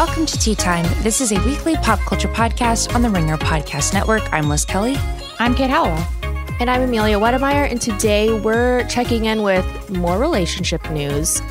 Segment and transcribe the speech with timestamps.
[0.00, 0.86] Welcome to Tea Time.
[1.02, 4.22] This is a weekly pop culture podcast on the Ringer Podcast Network.
[4.32, 4.96] I'm Liz Kelly.
[5.38, 6.08] I'm Kate Halliwell.
[6.58, 7.70] And I'm Amelia Wedemeyer.
[7.70, 11.42] And today we're checking in with more relationship news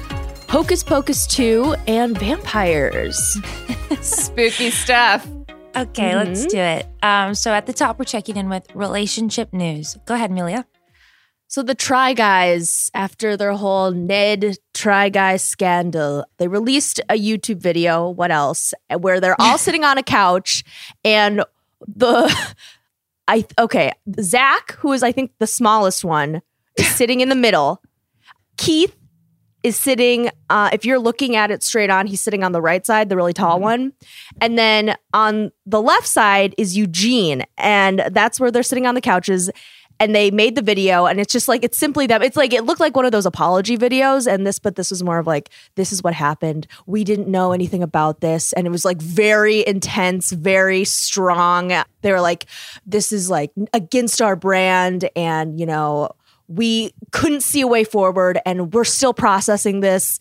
[0.49, 3.38] Hocus Pocus 2 and vampires.
[4.01, 5.27] Spooky stuff.
[5.75, 6.88] Okay, let's do it.
[7.03, 9.95] Um, so at the top, we're checking in with relationship news.
[10.07, 10.65] Go ahead, Amelia.
[11.51, 17.57] So the Try Guys, after their whole Ned Try Guys scandal, they released a YouTube
[17.57, 18.07] video.
[18.07, 18.71] What else?
[18.95, 20.63] Where they're all sitting on a couch,
[21.03, 21.43] and
[21.88, 22.53] the
[23.27, 26.43] I okay, Zach, who is I think the smallest one,
[26.77, 27.81] is sitting in the middle.
[28.57, 28.95] Keith
[29.63, 30.29] is sitting.
[30.51, 33.15] Uh, if you're looking at it straight on, he's sitting on the right side, the
[33.15, 33.93] really tall one,
[34.39, 39.01] and then on the left side is Eugene, and that's where they're sitting on the
[39.01, 39.49] couches
[39.99, 42.63] and they made the video and it's just like it's simply that it's like it
[42.63, 45.49] looked like one of those apology videos and this but this was more of like
[45.75, 46.67] this is what happened.
[46.85, 51.73] We didn't know anything about this and it was like very intense very strong.
[52.01, 52.45] They were like
[52.85, 56.11] this is like against our brand and you know
[56.47, 60.19] we couldn't see a way forward and we're still processing this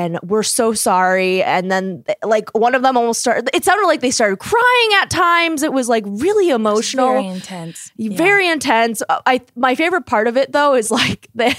[0.00, 4.00] and we're so sorry and then like one of them almost started it sounded like
[4.00, 7.92] they started crying at times it was like really emotional Very intense.
[7.96, 8.16] Yeah.
[8.16, 9.02] very intense.
[9.26, 11.56] I my favorite part of it though is like the.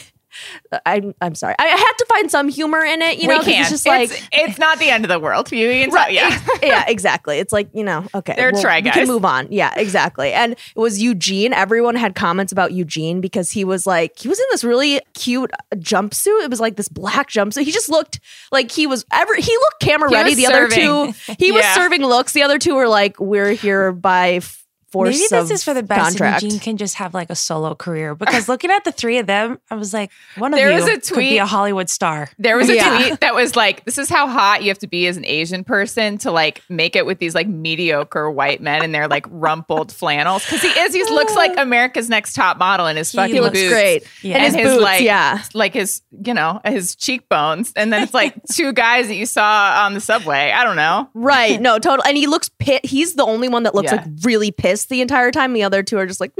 [0.85, 1.55] I'm I'm sorry.
[1.59, 3.17] I, I had to find some humor in it.
[3.19, 3.61] You know, we 'cause can't.
[3.61, 5.51] it's just like it's, it's not the end of the world.
[5.51, 6.39] You can tell, yeah.
[6.63, 7.37] yeah, exactly.
[7.39, 9.47] It's like you know, okay, They're try We can move on.
[9.51, 10.33] Yeah, exactly.
[10.33, 11.53] And it was Eugene.
[11.53, 15.51] Everyone had comments about Eugene because he was like he was in this really cute
[15.75, 16.43] jumpsuit.
[16.43, 17.63] It was like this black jumpsuit.
[17.63, 18.19] He just looked
[18.51, 19.35] like he was ever.
[19.35, 20.35] He looked camera He ready.
[20.35, 20.87] The serving.
[20.89, 22.33] other two, he was serving looks.
[22.33, 24.39] The other two were like, we're here by
[24.91, 26.02] force Maybe of this is for the best.
[26.02, 26.44] contract.
[26.44, 29.28] And Eugene can just have like a solo career because looking at the three of
[29.28, 32.29] them, I was like, one of There you was a could be a Hollywood star.
[32.38, 32.97] There was a Yeah.
[33.07, 35.63] tweet that was like, "This is how hot you have to be as an Asian
[35.63, 39.91] person to like make it with these like mediocre white men in their like rumpled
[39.91, 43.40] flannels." Because he is, he looks like America's Next Top Model in his fucking he
[43.41, 43.72] looks boots.
[43.72, 44.03] great.
[44.22, 44.35] Yeah.
[44.37, 45.41] And, And his, his, boots, like- yeah.
[45.53, 49.84] like his, you know, his cheekbones, and then it's like two guys that you saw
[49.85, 50.52] on the subway.
[50.52, 51.09] I don't know.
[51.14, 51.59] Right.
[51.61, 52.03] No, total.
[52.05, 52.84] And he looks pit.
[52.85, 53.97] He's the only one that looks Yeah.
[53.97, 55.53] like really pissed the entire time.
[55.53, 56.31] The other two are just like,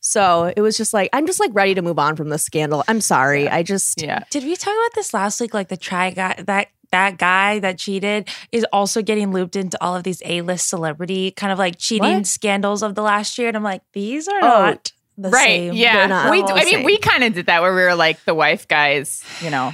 [0.00, 2.84] so it was just like, I'm just like ready to move on from this scandal.
[2.88, 3.48] I'm sorry.
[3.48, 5.54] I just, Yeah, Did we talk about this last week?
[5.54, 9.96] Like the try guy that that guy that cheated is also getting looped into all
[9.96, 12.26] of these A-list celebrity kind of like cheating What?
[12.26, 13.48] scandals of the last year.
[13.48, 15.42] And I'm like, these are Oh, not the right.
[15.46, 15.74] same.
[15.74, 16.42] Yeah, not we.
[16.42, 18.68] all I the mean, we kind of did that where we were like the wife
[18.68, 19.72] guys, you know,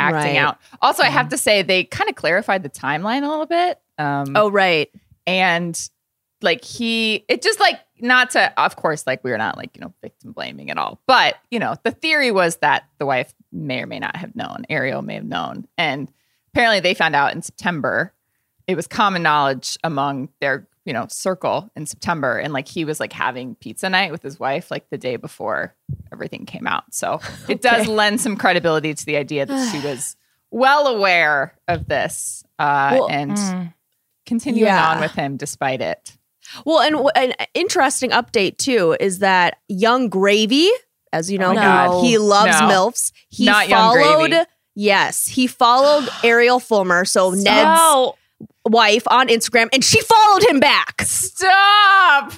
[0.00, 0.36] acting Right.
[0.36, 0.58] out.
[0.82, 3.78] Also, I have to say they kind of clarified the timeline a little bit.
[3.96, 4.90] Um, oh, right.
[5.28, 5.80] and
[6.42, 9.80] like he it just like not to of course like we were not like you
[9.80, 13.82] know victim blaming at all but you know the theory was that the wife may
[13.82, 16.10] or may not have known ariel may have known and
[16.52, 18.12] apparently they found out in september
[18.66, 23.00] it was common knowledge among their you know circle in september and like he was
[23.00, 25.74] like having pizza night with his wife like the day before
[26.12, 30.16] everything came out so it does lend some credibility to the idea that she was
[30.50, 33.74] well aware of this uh, Well, and mm.
[34.24, 34.92] continuing Yeah.
[34.92, 36.16] on with him despite it
[36.64, 40.70] Well, and w- an interesting update too is that Yung Gravy,
[41.12, 42.66] as you know, Oh he loves No.
[42.68, 43.12] milfs.
[43.28, 44.46] He Not followed.
[44.74, 47.80] Yes, he followed Ariel Fulmer, so Ned's
[48.64, 51.02] wife on Instagram, and she followed him back.
[51.02, 52.32] Stop!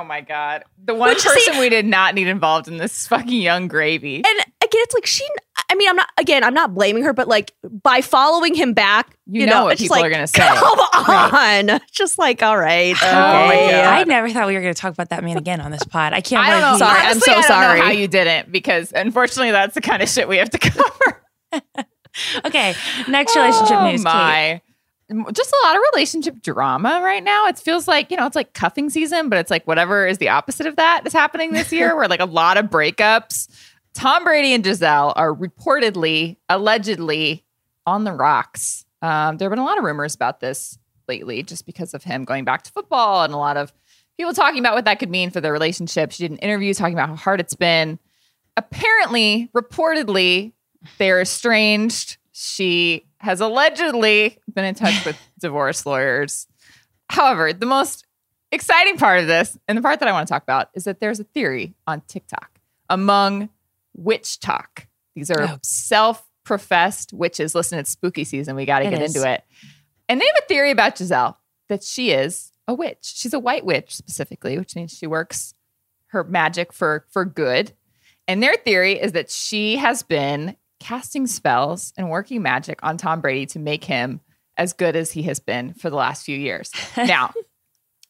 [0.00, 0.64] Oh my god.
[0.84, 4.16] The one Which, see- person we did not need involved in this fucking yung gravy.
[4.16, 4.46] And again,
[4.82, 5.26] it's like she.
[5.70, 6.08] I mean, I'm not.
[6.18, 9.64] Again, I'm not blaming her, but like by following him back, You you, know know,
[9.64, 10.40] what it's people like, are gonna say.
[10.46, 12.94] Come on, just like all right.
[13.02, 13.70] Oh my okay.
[13.72, 13.84] God.
[13.84, 16.12] I never thought we were going to talk about that man again on this pod.
[16.12, 16.86] I can't I don't believe know.
[16.86, 17.78] he- Sorry, I'm so I don't sorry.
[17.80, 21.22] know how you didn't because unfortunately that's the kind of shit we have to cover.
[22.44, 22.74] Okay,
[23.08, 24.04] next relationship oh news.
[24.04, 24.60] Kate.
[25.32, 27.46] Just a lot of relationship drama right now.
[27.46, 30.28] It feels like, you know, it's like cuffing season, but it's like whatever is the
[30.28, 33.48] opposite of that is happening this year, where like a lot of breakups.
[33.94, 37.44] Tom Brady and Gisele are reportedly, allegedly
[37.86, 38.84] on the rocks.
[39.02, 40.78] Um, there have been a lot of rumors about this
[41.08, 43.72] lately just because of him going back to football and a lot of
[44.16, 46.12] people talking about what that could mean for their relationship.
[46.12, 47.98] She did an interview talking about how hard it's been.
[48.56, 50.52] Apparently, reportedly,
[50.98, 52.18] they're estranged.
[52.32, 56.46] She has allegedly been in touch with divorce lawyers.
[57.08, 58.04] However, the most
[58.50, 61.00] exciting part of this, and the part that I want to talk about, is that
[61.00, 62.58] there's a theory on TikTok
[62.90, 63.48] among
[63.98, 64.86] WitchTok.
[65.14, 65.58] These are Oh.
[65.62, 67.54] self professed witches.
[67.54, 68.56] Listen, it's spooky season.
[68.56, 69.14] We got to get is.
[69.14, 69.44] into it.
[70.08, 72.98] And they have a theory about Gisele that she is a witch.
[73.02, 75.54] She's a white witch specifically, which means she works
[76.08, 77.72] her magic for for good.
[78.26, 83.20] And their theory is that she has been casting spells and working magic on Tom
[83.20, 84.20] Brady to make him
[84.56, 86.72] as good as he has been for the last few years.
[86.96, 87.32] Now,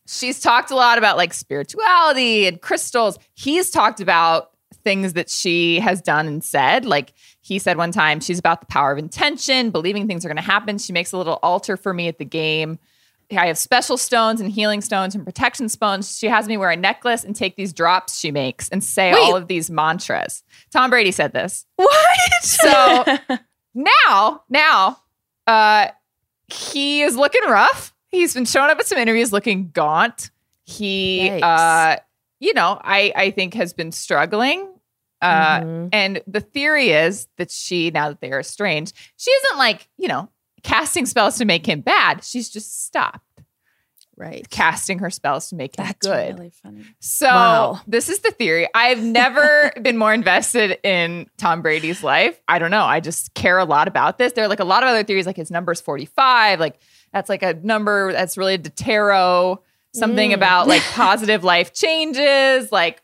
[0.06, 3.18] she's talked a lot about like spirituality and crystals.
[3.34, 4.50] He's talked about
[4.82, 6.86] things that she has done and said.
[6.86, 10.36] Like he said one time, she's about the power of intention, believing things are going
[10.36, 10.78] to happen.
[10.78, 12.78] She makes a little altar for me at the game.
[13.36, 16.18] I have special stones and healing stones and protection stones.
[16.18, 19.20] She has me wear a necklace and take these drops she makes and say Wait.
[19.20, 20.42] all of these mantras.
[20.72, 21.66] Tom Brady said this.
[21.76, 22.18] What?
[22.42, 23.04] So
[23.74, 24.98] now, now,
[25.46, 25.88] uh,
[26.48, 27.94] he is looking rough.
[28.10, 30.30] He's been showing up at some interviews looking gaunt.
[30.64, 31.42] He, Yikes.
[31.42, 31.96] uh,
[32.40, 34.68] you know, I I think has been struggling.
[35.20, 35.88] Uh, Mhm.
[35.92, 40.08] And the theory is that she, now that they are estranged, she isn't like you
[40.08, 40.28] know
[40.62, 42.24] casting spells to make him bad.
[42.24, 43.20] She's just stopped
[44.16, 44.48] right.
[44.50, 46.38] casting her spells to make him That's good.
[46.38, 46.84] really funny.
[47.00, 47.80] So Wow.
[47.86, 48.68] this is the theory.
[48.74, 52.40] I've never been more invested in Tom Brady's life.
[52.46, 52.84] I don't know.
[52.84, 54.32] I just care a lot about this.
[54.34, 56.60] There are like a lot of other theories, like his number's 45.
[56.60, 56.78] Like
[57.12, 59.62] that's like a number that's related to tarot,
[59.94, 60.34] something Mm.
[60.34, 63.02] about like positive life changes, like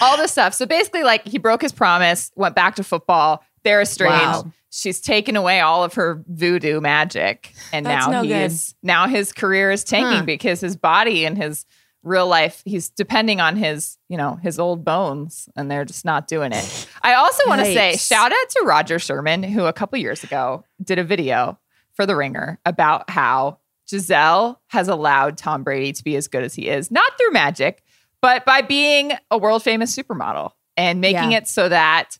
[0.00, 0.54] all this stuff.
[0.54, 3.44] So basically, like he broke his promise, went back to football.
[3.64, 4.22] They're estranged.
[4.46, 4.52] Wow.
[4.70, 8.52] She's taken away all of her voodoo magic, and That's now no he good.
[8.82, 10.24] now his career is tanking Huh.
[10.24, 11.66] because his body and his
[12.04, 16.26] real life he's depending on his you know his old bones and they're just not
[16.26, 19.96] doing it i also want to say shout out to rodger sherman who a couple
[19.96, 21.56] years ago did a video
[21.92, 23.56] for the ringer about how
[23.88, 27.84] gisele has allowed tom brady to be as good as he is not through magic
[28.20, 31.38] but by being a world famous supermodel and making Yeah.
[31.38, 32.18] it so that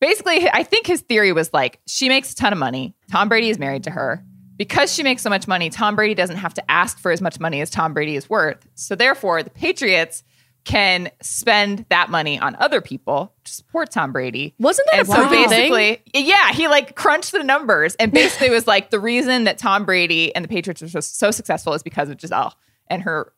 [0.00, 2.94] basically i think his theory was like she makes a ton of money.
[3.10, 4.22] Tom brady is married to her.
[4.56, 7.38] Because she makes so much money tom brady doesn't have to ask for as much
[7.40, 8.66] money as tom brady is worth.
[8.74, 10.22] So therefore the patriots
[10.64, 14.54] can spend that money on other people to support tom brady.
[14.58, 15.48] Wasn't that and a so thing?
[15.48, 19.84] basically yeah he like crunched the numbers and basically was like the reason that tom
[19.84, 22.54] brady and the patriots are so, so successful is because of gisele
[22.88, 23.32] and her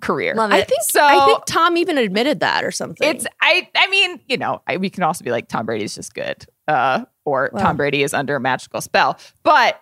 [0.00, 3.08] career Love I think So- I think Tom even admitted that or something.
[3.08, 6.14] it's I I mean, you know, I, we can also be like Tom Brady's just
[6.14, 7.50] good, uh, or.
[7.50, 9.18] Tom Brady is under a magical spell.
[9.42, 9.80] But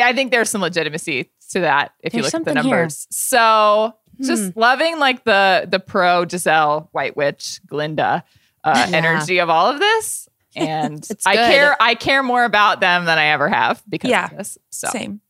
[0.00, 2.76] I think there's some legitimacy to that if you look at the something here.
[2.76, 3.06] numbers.
[3.10, 4.24] So Hmm.
[4.24, 8.22] just loving like the the pro Gisele White Witch Glinda
[8.64, 8.96] uh, Yeah.
[8.96, 10.28] energy of all of this.
[10.56, 11.46] And It's I good.
[11.50, 14.26] care I care more about them than I ever have because Yeah.
[14.26, 14.58] of this.
[14.70, 15.20] So Same.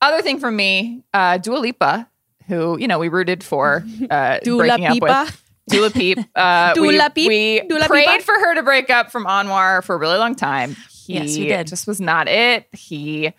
[0.00, 2.08] other thing for me, uh, Dua Lipa,
[2.46, 5.42] who you know we rooted for uh, Dula breaking up with.
[5.68, 6.18] Dula Peep.
[6.36, 7.28] Uh, we, Peep.
[7.28, 8.22] we Dula prayed Peepa.
[8.22, 10.76] for her to break up from Anwar for a really long time.
[11.04, 11.66] He Yes, we did.
[11.66, 12.66] just was not it.
[12.72, 13.32] He,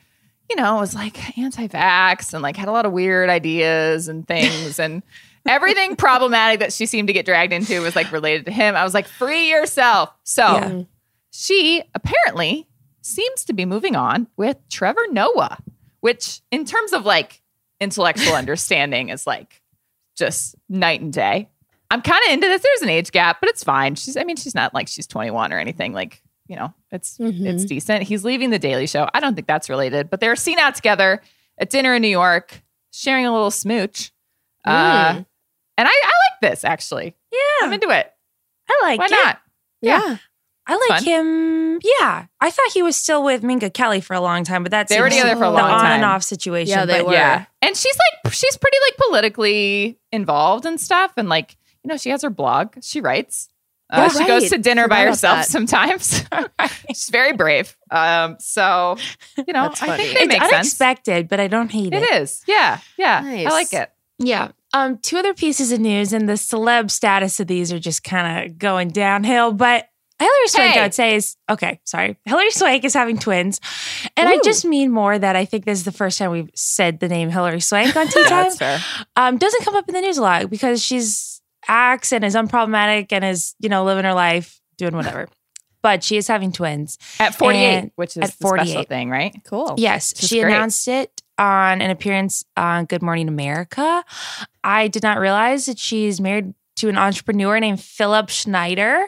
[0.49, 4.77] you know, was like anti-vax and like had a lot of weird ideas and things
[4.79, 5.03] and
[5.47, 8.75] everything problematic that she seemed to get dragged into was like related to him.
[8.75, 10.09] I was like, free yourself.
[10.23, 10.81] So Yeah.
[11.31, 12.67] she apparently
[13.01, 15.57] seems to be moving on with Trevor Noah,
[16.01, 17.41] which in terms of like
[17.79, 19.61] intellectual understanding is like
[20.17, 21.49] just night and day.
[21.89, 22.61] I'm kind of into this.
[22.61, 23.95] There's an age gap, but it's fine.
[23.95, 25.93] She's I mean, she's not like she's 21 or anything.
[25.93, 28.03] Like, you know, it's it's decent.
[28.03, 29.07] He's leaving the Daily Show.
[29.13, 31.21] I don't think that's related, but they're seen out together
[31.57, 34.11] at dinner in New York, sharing a little smooch.
[34.65, 35.23] Uh,
[35.77, 37.15] and I, I like this actually.
[37.31, 38.11] Yeah, I'm into it.
[38.69, 38.99] I like it.
[38.99, 39.11] Why it.
[39.11, 39.39] not?
[39.81, 40.17] Yeah.
[40.67, 41.03] I like fun.
[41.05, 41.79] him.
[41.99, 44.89] Yeah, I thought he was still with Minka Kelly for a long time, but that's
[44.93, 45.91] They were together for a the long on time.
[45.93, 46.71] and off situation.
[46.71, 47.13] Yeah, they but were.
[47.13, 47.45] Yeah.
[47.61, 47.95] And she's
[48.25, 51.13] like, she's pretty like politically involved and stuff.
[51.17, 52.75] And like, you know, she has her blog.
[52.81, 53.47] She writes.
[53.89, 56.23] Uh, Yeah, she goes to dinner by Forgot about herself sometimes.
[56.89, 57.77] she's very brave.
[57.89, 58.97] Um, so,
[59.47, 60.53] you know, I think they It's make sense.
[60.53, 62.03] unexpected, but I don't hate it.
[62.03, 62.43] It is.
[62.47, 62.79] Yeah.
[62.97, 63.21] Yeah.
[63.21, 63.47] Nice.
[63.47, 63.89] I like it.
[64.19, 64.49] Yeah.
[64.73, 68.45] Um, two other pieces of news, and the celeb status of these are just kind
[68.51, 69.53] of going downhill.
[69.53, 69.87] But
[70.19, 70.79] Hilary Swank, Hey.
[70.79, 71.79] I would say, is okay.
[71.83, 73.59] Sorry, Hilary Swank is having twins,
[74.15, 76.99] and I just mean more that I think this is the first time we've said
[76.99, 78.51] the name Hilary Swank on Tea Time.
[79.15, 83.07] Um, doesn't come up in the news a lot because she's acts and is unproblematic
[83.11, 85.27] and is you know living her life, doing whatever.
[85.83, 86.97] but she is having twins.
[87.19, 88.87] At 48, And which is at the special 48.
[88.89, 89.35] thing, right?
[89.45, 89.75] Cool.
[89.77, 90.51] Yes, Which she great.
[90.53, 94.03] announced it on an appearance on Good Morning America.
[94.63, 99.07] I did not realize that she's married to an entrepreneur named Philip Schneider.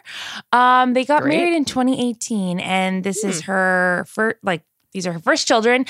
[0.51, 1.38] Um, they got Great.
[1.38, 5.85] married in 2018, and this is her first, like, these are her first children.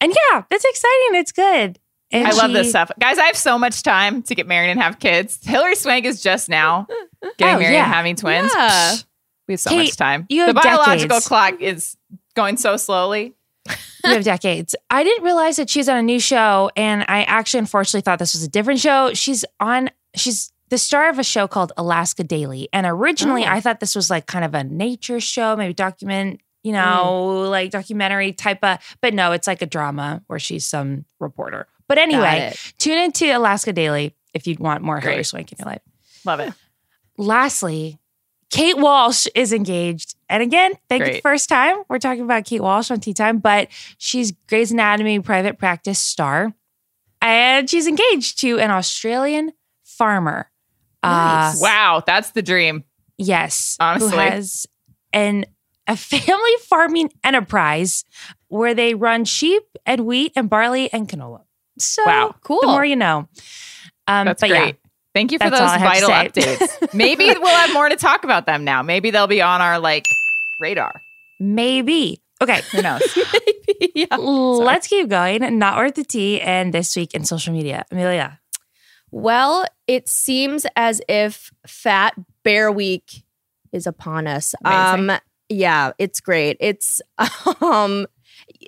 [0.00, 1.14] And yeah, that's exciting.
[1.20, 1.78] It's good.
[2.10, 2.90] And I love this stuff.
[3.00, 5.38] Guys, I have so much time to get married and have kids.
[5.42, 6.86] Hilary Swank is just now
[7.38, 7.84] getting Oh, married yeah.
[7.84, 8.52] and having twins.
[8.54, 8.96] Yeah.
[9.48, 10.26] We have so Kate, much time.
[10.28, 11.28] the biological decades.
[11.28, 11.96] clock is
[12.34, 13.34] going so slowly.
[14.04, 14.74] you have decades.
[14.90, 18.34] I didn't realize that she's on a new show, and I actually unfortunately thought this
[18.34, 19.14] was a different show.
[19.14, 19.88] She's on.
[20.14, 23.50] She's the star of a show called Alaska Daily, and originally Oh.
[23.50, 26.78] I thought this was like kind of a nature show, maybe document, you know,
[27.46, 27.50] mm.
[27.50, 28.78] like documentary type of.
[29.02, 31.66] But no, it's like a drama where she's some reporter.
[31.88, 35.82] But anyway, tune into Alaska Daily if you want more Hilary Swank in your life.
[36.24, 36.54] Love it.
[37.18, 37.98] Lastly,
[38.50, 40.14] Kate Walsh is engaged.
[40.30, 41.10] And again, thank you.
[41.10, 41.22] Great.
[41.22, 45.58] First time we're talking about Kate Walsh on Tea Time, but she's Grey's Anatomy private
[45.58, 46.54] practice star.
[47.20, 49.52] And she's engaged to an Australian
[49.84, 50.48] farmer.
[51.02, 51.56] Nice.
[51.56, 52.84] Uh, Wow, that's the dream.
[53.18, 53.76] yes.
[53.80, 54.10] Honestly.
[54.10, 54.66] Who has
[55.12, 55.44] an
[55.88, 58.04] a family farming enterprise
[58.48, 61.42] where they run sheep and wheat and barley and canola.
[61.78, 62.34] So Wow.
[62.42, 62.60] Cool.
[62.60, 63.28] the more you know.
[64.06, 64.66] Um, That's but great.
[64.66, 66.94] yeah, Thank you for those I have to vital updates.
[66.94, 68.82] Maybe we'll have more to talk about them now.
[68.82, 70.06] Maybe they'll be on our like
[70.60, 70.92] radar.
[71.40, 72.20] maybe.
[72.40, 72.60] Okay.
[72.72, 73.02] Who knows?
[73.94, 74.16] yeah.
[74.16, 75.58] Let's keep going.
[75.58, 76.40] Not worth the tea.
[76.40, 78.40] And this week in social media, Amelia.
[79.12, 83.22] Well, it seems as if Fat Bear Week
[83.70, 84.54] is upon us.
[84.64, 85.10] Amazing.
[85.10, 86.56] Um yeah, it's great.
[86.60, 87.00] It's
[87.60, 88.06] um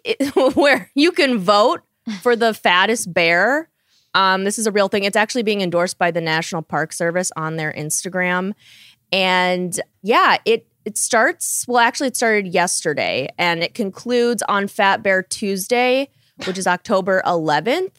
[0.04, 1.80] it- where you can vote
[2.22, 3.70] for the fattest bear.
[4.14, 5.04] Um this is a real thing.
[5.04, 8.52] It's actually being endorsed by the National Park Service on their Instagram.
[9.10, 15.02] And yeah, it it starts well actually it started yesterday and it concludes on Fat
[15.02, 16.10] Bear Tuesday,
[16.44, 17.92] which is October 11th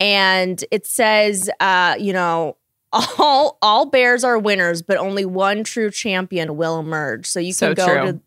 [0.00, 2.56] and it says uh you know
[3.18, 7.74] all all bears are winners but only one true champion will emerge so you So
[7.74, 8.12] can go true.
[8.12, 8.20] to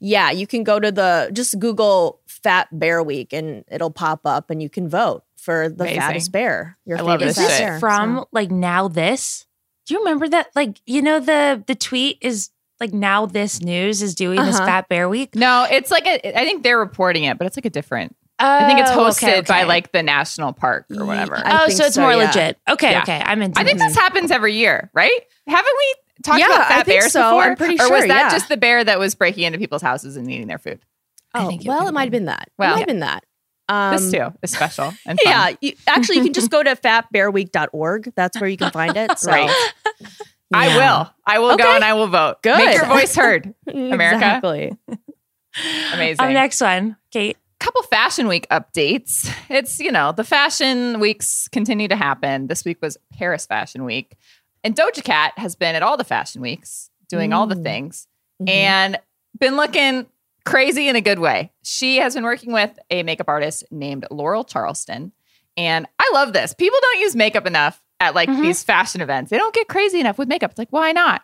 [0.00, 4.50] yeah you can go to the just google fat bear week and it'll pop up
[4.50, 6.00] and you can vote for the Amazing.
[6.00, 7.66] fattest bear your I love favorite Is this fat this shit.
[7.68, 7.80] bear.
[7.80, 9.44] from So- like now this?
[9.86, 10.48] Do you remember that?
[10.56, 14.66] Like, you know, the the tweet is like now this news is doing this Uh-huh.
[14.66, 15.32] Fat Bear Week.
[15.36, 18.16] No, it's like a, I think they're reporting it, but it's like a different.
[18.38, 21.36] I think it's Oh, hosted okay, by like the national park or whatever.
[21.36, 22.26] I oh, so it's so, more yeah.
[22.26, 22.58] legit.
[22.68, 23.02] Okay, Yeah.
[23.02, 23.22] okay.
[23.24, 23.88] I'm into I think this.
[23.94, 25.20] this happens every year, right?
[25.46, 27.22] Haven't we talked Yeah, about I fat think bears so.
[27.22, 27.42] before?
[27.44, 27.86] I'm pretty sure.
[27.88, 28.30] or was that yeah.
[28.30, 30.80] just the bear that was breaking into people's houses and eating their food?
[31.34, 33.00] I oh, think it well it might have been that Well, it might have been
[33.00, 33.24] that
[33.68, 35.32] um this too is special and fun.
[35.32, 39.18] yeah you, actually you can just go to fatbearweek.org that's where you can find it
[39.18, 39.50] so Great.
[40.54, 41.10] I will.
[41.26, 42.40] I will go and I will vote.
[42.42, 42.56] Good.
[42.56, 43.52] Make your voice heard.
[43.66, 44.14] America.
[44.16, 44.76] exactly
[45.94, 46.24] Amazing.
[46.24, 47.36] Um, next one, Kate.
[47.66, 49.28] Couple fashion week updates.
[49.50, 52.46] It's, you know, the fashion weeks continue to happen.
[52.46, 54.16] This week was Paris Fashion Week.
[54.64, 57.62] And Doja Cat has been at all the fashion weeks doing all the Mm.
[57.64, 58.06] things
[58.42, 58.48] Mhm.
[58.50, 58.98] and
[59.38, 60.06] been looking
[60.44, 61.52] crazy in a good way.
[61.64, 65.12] She has been working with a makeup artist named Laurel Charleston.
[65.56, 66.54] And I love this.
[66.54, 68.42] People don't use makeup enough at like Mhm.
[68.42, 69.30] these fashion events.
[69.30, 70.50] They don't get crazy enough with makeup.
[70.52, 71.22] It's like, why not?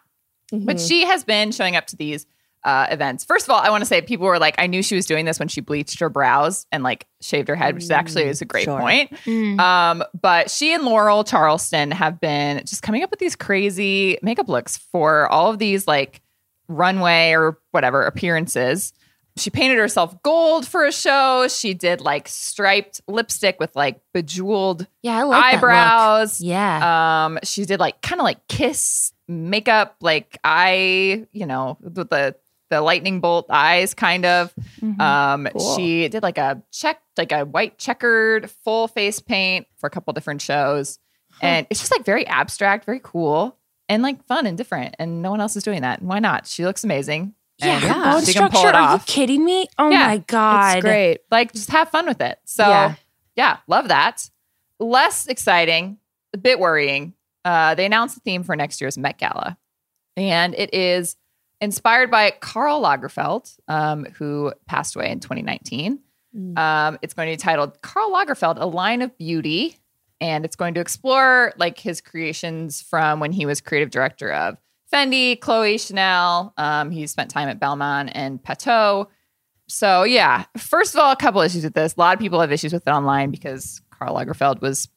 [0.50, 0.88] But Mhm.
[0.88, 2.26] she has been showing up to these
[2.64, 3.24] uh, events.
[3.24, 5.24] First of all, I want to say people were like, I knew she was doing
[5.24, 8.44] this when she bleached her brows and like shaved her head, which actually is a
[8.44, 8.78] great sure.
[8.78, 9.10] point.
[9.24, 9.58] Mm.
[9.58, 14.48] Um, but she and Laurel Charleston have been just coming up with these crazy makeup
[14.48, 16.22] looks for all of these like
[16.68, 18.92] runway or whatever appearances.
[19.36, 21.48] She painted herself gold for a show.
[21.48, 26.40] She did like striped lipstick with like bejeweled yeah, I like eyebrows.
[26.40, 27.24] Yeah.
[27.24, 32.36] Um, she did like kind of like kiss makeup, like eye, you know, with the
[32.72, 34.52] the lightning bolt eyes, kind of.
[34.80, 35.00] Mhm.
[35.00, 35.76] Um, Cool.
[35.76, 40.12] she did like a check, like a white checkered full face paint for a couple
[40.12, 40.98] different shows,
[41.40, 43.56] and it's just like very abstract, very cool,
[43.88, 44.94] and like fun and different.
[44.98, 46.00] And no one else is doing that.
[46.00, 46.46] And why not?
[46.46, 47.34] She looks amazing.
[47.58, 48.78] yeah, and her yeah, bone she can pull structure.
[48.78, 49.66] it Are you kidding me?
[49.78, 51.20] Oh Yeah, my god, It's great.
[51.30, 52.38] Like, just have fun with it.
[52.44, 52.94] So, yeah,
[53.36, 53.56] Yeah.
[53.68, 54.28] love that.
[54.80, 55.98] Less exciting,
[56.34, 57.12] a bit worrying.
[57.44, 59.56] Uh, they announced the theme for next year's Met Gala,
[60.16, 61.16] and it is
[61.62, 66.00] inspired by Karl Lagerfeld, um, who passed away in 2019.
[66.36, 66.58] Mm.
[66.58, 69.78] Um, it's going to be titled Karl Lagerfeld: A Line of Beauty,
[70.20, 74.58] and it's going to explore like his creations from when he was creative director of
[74.92, 76.52] Fendi, Chloe, Chanel.
[76.58, 79.06] Um, he spent time at Balmain and Patou.
[79.68, 81.94] So yeah, first of all, a couple issues with this.
[81.96, 84.88] A lot of people have issues with it online because Karl Lagerfeld was,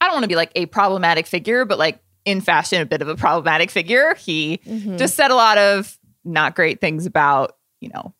[0.00, 3.02] I don't want to be like a problematic figure, but like in fashion, a bit
[3.02, 4.14] of a problematic figure.
[4.14, 4.98] He Mhm.
[4.98, 8.14] just said a lot of not great things about, you know,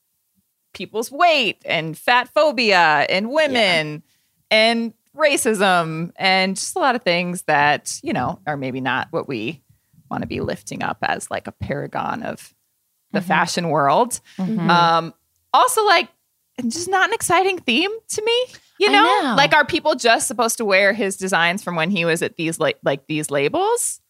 [0.73, 4.02] people's weight and fat phobia and women
[4.50, 9.28] and racism and just a lot of things that, you know, are maybe not what
[9.28, 9.62] we
[10.11, 12.54] want to be lifting up as like a paragon of
[13.12, 14.21] the fashion world.
[14.38, 14.71] Mhm.
[14.71, 15.14] Um,
[15.52, 16.09] also, like,
[16.69, 18.47] just not an exciting theme to me.
[18.80, 19.02] You know?
[19.22, 19.34] know.
[19.37, 22.58] like, are people just supposed to wear his designs from when he was at these
[22.58, 24.00] like like these labels?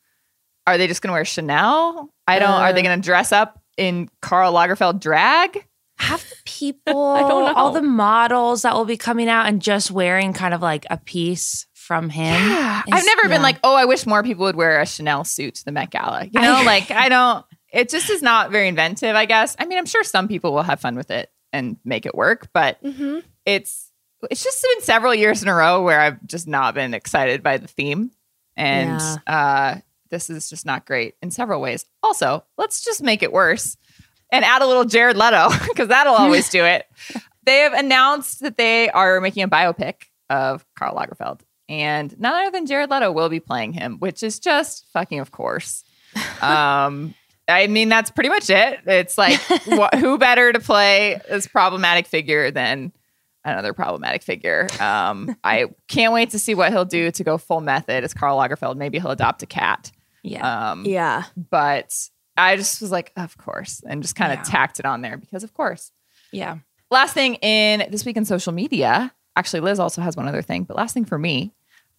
[0.67, 2.11] Are they just going to wear Chanel?
[2.27, 2.51] I don't.
[2.51, 2.85] are they Uh.
[2.85, 5.67] going to dress up in Karl Lagerfeld drag?
[5.99, 7.55] Have the people, I don't know.
[7.55, 10.97] all the models that will be coming out and just wearing kind of like a
[10.97, 12.33] piece from him.
[12.51, 15.25] Yeah, I've is- never been like, oh, I wish more people would wear a Chanel
[15.25, 16.25] suit to the Met Gala.
[16.25, 17.45] You know, like I don't.
[17.73, 19.15] It just is not very inventive.
[19.17, 19.57] I guess.
[19.59, 22.49] I mean, I'm sure some people will have fun with it and make it work,
[22.55, 23.23] but Mhm.
[23.45, 23.90] it's
[24.31, 27.57] it's just been several years in a row where I've just not been excited by
[27.59, 28.11] the theme,
[28.57, 29.77] and uh,
[30.11, 31.85] this is just not great in several ways.
[32.03, 33.77] Also, let's just make it worse
[34.33, 36.87] and add a little Jared Leto because that'll always do it.
[37.45, 39.95] They have announced that they are making a biopic
[40.29, 44.39] of Karl Lagerfeld, and none other than Jared Leto will be playing him, which is
[44.39, 45.85] just fucking of course.
[46.43, 47.15] Um,
[47.49, 48.81] I mean, that's pretty much it.
[48.87, 52.93] It's like, wh- who better to play this problematic figure than
[53.45, 54.69] another problematic figure?
[54.81, 58.39] Um, I can't wait to see what he'll do to go full method as Karl
[58.39, 58.77] Lagerfeld.
[58.77, 59.91] Maybe he'll adopt a cat.
[60.23, 60.71] yeah.
[60.73, 61.25] Um, Yeah.
[61.51, 61.95] But
[62.37, 64.45] I just was like, of course, and just kind of Yeah.
[64.45, 65.93] tacked it on there because, of course.
[66.33, 66.59] yeah.
[66.91, 70.65] Last thing in this week in social media, actually, Liz also has one other thing,
[70.65, 71.53] but last thing for me,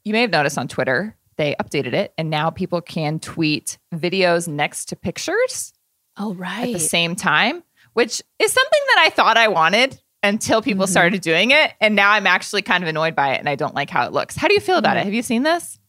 [0.04, 4.48] you may have noticed on Twitter, they updated it and now people can tweet videos
[4.50, 5.72] next to pictures
[6.18, 6.68] Oh right.
[6.68, 10.92] at the same time, which is something that I thought I wanted until people Mm-hmm.
[10.92, 11.74] started doing it.
[11.82, 14.14] And now I'm actually kind of annoyed by it and I don't like how it
[14.14, 14.36] looks.
[14.36, 15.04] How do you feel about it?
[15.06, 15.80] Have you seen this?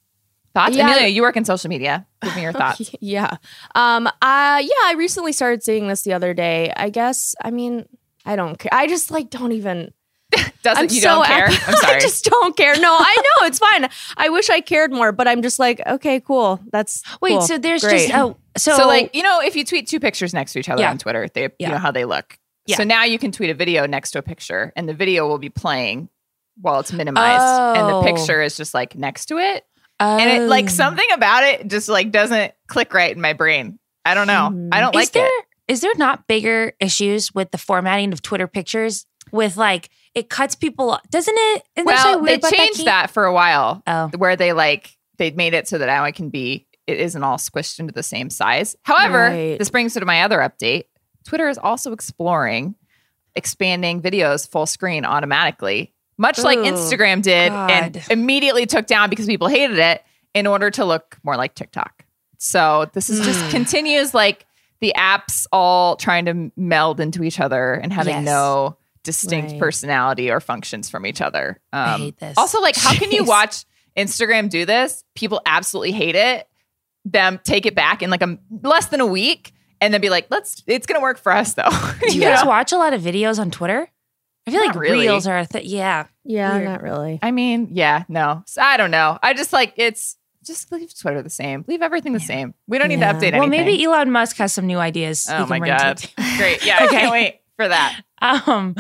[0.55, 0.71] Thoughts?
[0.77, 0.79] Mm-hmm.
[0.79, 0.93] Yeah.
[0.95, 2.07] Amelia, you work in social media.
[2.23, 2.95] Give me your thoughts.
[3.01, 3.37] yeah.
[3.75, 4.07] Um.
[4.07, 4.11] Uh.
[4.21, 4.83] Yeah.
[4.85, 6.73] I recently started seeing this the other day.
[6.77, 7.35] I guess.
[7.43, 7.87] I mean,
[8.27, 8.69] I don't care.
[8.73, 9.93] I just like don't even.
[10.63, 11.47] Doesn't I'm you so don't care?
[11.47, 11.97] ap- I'm sorry.
[11.97, 12.75] I just don't care.
[12.79, 13.89] No, I know it's fine.
[14.17, 16.61] I wish I cared more, but I'm just like, okay, cool.
[16.73, 17.41] That's Wait, cool.
[17.43, 18.09] so there's Great.
[18.09, 20.69] just oh, so, so, like you know, if you tweet two pictures next to each
[20.69, 20.91] other Yeah.
[20.91, 22.39] on Twitter, they you know how they look.
[22.67, 22.77] Yeah.
[22.77, 25.39] So now you can tweet a video next to a picture, and the video will
[25.39, 26.09] be playing
[26.61, 28.03] while it's minimized, and the Oh.
[28.03, 29.65] picture is just like next to it.
[29.99, 30.69] And it like Oh.
[30.69, 33.79] something about it just like doesn't click right in my brain.
[34.05, 34.51] I don't know.
[34.53, 34.69] Mhm.
[34.73, 35.45] I don't is like there it.
[35.69, 40.55] is there not bigger issues with the formatting of Twitter pictures with like it cuts
[40.57, 41.03] people off.
[41.11, 41.63] doesn't it?
[41.77, 42.85] Isn't Well, they changed Kate?
[42.87, 44.09] that, for a while, Oh.
[44.17, 47.37] where they like they made it so that now it can be it isn't all
[47.39, 48.75] squished into the same size.
[48.83, 49.59] However, Right.
[49.59, 50.85] this brings me to my other update.
[51.25, 52.75] Twitter is also exploring
[53.35, 59.49] expanding videos full screen automatically, much like Instagram did, and immediately took down because people
[59.49, 60.03] hated it
[60.35, 62.05] in order to look more like TikTok.
[62.39, 63.51] So this is just Mm.
[63.51, 64.47] continues like
[64.81, 68.25] the apps all trying to meld into each other and having Yes.
[68.25, 69.61] no distinct Right.
[69.61, 71.61] personality or functions from each other.
[71.73, 72.37] Um, I hate this.
[72.37, 73.65] Also, like, how can you watch
[73.97, 75.05] Instagram do this?
[75.15, 76.49] People absolutely hate it.
[77.05, 80.29] Them take it back in like a less than a week, and then be like,
[80.31, 81.69] "Let's." It's gonna work for us, though.
[82.01, 83.89] Do you You guys watch a lot of videos on Twitter?
[84.47, 85.01] I feel Not like really.
[85.07, 85.63] reels are a thing.
[85.67, 86.07] Yeah.
[86.25, 86.65] yeah, Weird.
[86.65, 87.19] not really.
[87.23, 89.19] I mean, yeah, no, So, I don't know.
[89.23, 91.65] I just like it's just leave Twitter the same.
[91.69, 92.53] Leave everything the same.
[92.67, 93.39] We don't need to update anything.
[93.39, 95.27] Well, maybe Elon Musk has some new ideas.
[95.27, 96.11] he Oh can my bring to God.
[96.39, 96.65] Great.
[96.67, 96.97] Yeah, I Okay.
[97.01, 98.01] can't wait for that.
[98.23, 98.77] Um,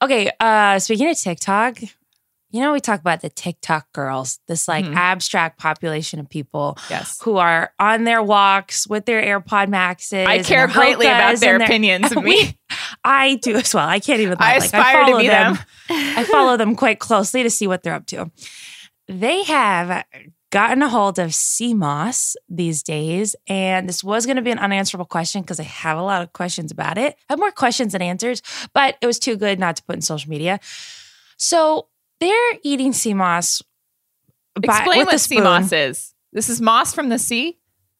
[0.00, 0.30] okay.
[0.40, 1.78] Uh, speaking of TikTok,
[2.56, 4.96] you know, we talk about the TikTok girls, this like Mhm.
[4.96, 7.18] abstract population of people Yes.
[7.22, 10.26] who are on their walks with their AirPod Maxes.
[10.26, 12.58] I care greatly about hokas their opinions of We- me.
[13.04, 13.88] I do as well.
[13.88, 14.38] I can't even.
[14.40, 14.46] Lie.
[14.46, 15.58] I Like, aspire to follow be them.
[15.90, 18.30] I follow them quite closely to see what they're up to.
[19.08, 20.04] They have
[20.50, 24.58] gotten a hold of sea moss these days, and this was going to be an
[24.58, 27.14] unanswerable question because I have a lot of questions about it.
[27.28, 28.40] I have more questions than answers,
[28.72, 30.58] but it was too good not to put in social media.
[31.36, 31.88] So
[32.20, 33.62] they're eating sea moss.
[34.54, 35.38] by- Explain what a spoon.
[35.38, 36.14] sea moss is.
[36.32, 37.58] This is moss from the sea.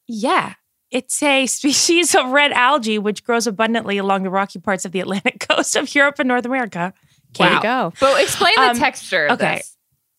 [0.09, 0.55] Yeah.
[0.91, 5.01] It's a species of red algae which grows abundantly along the rocky parts of the
[5.01, 6.95] Atlantic coast of Europe and North America.
[7.39, 7.57] There Wow.
[7.57, 7.93] you go.
[8.01, 9.27] But explain the Um, texture.
[9.27, 9.57] Of okay.
[9.57, 9.77] this.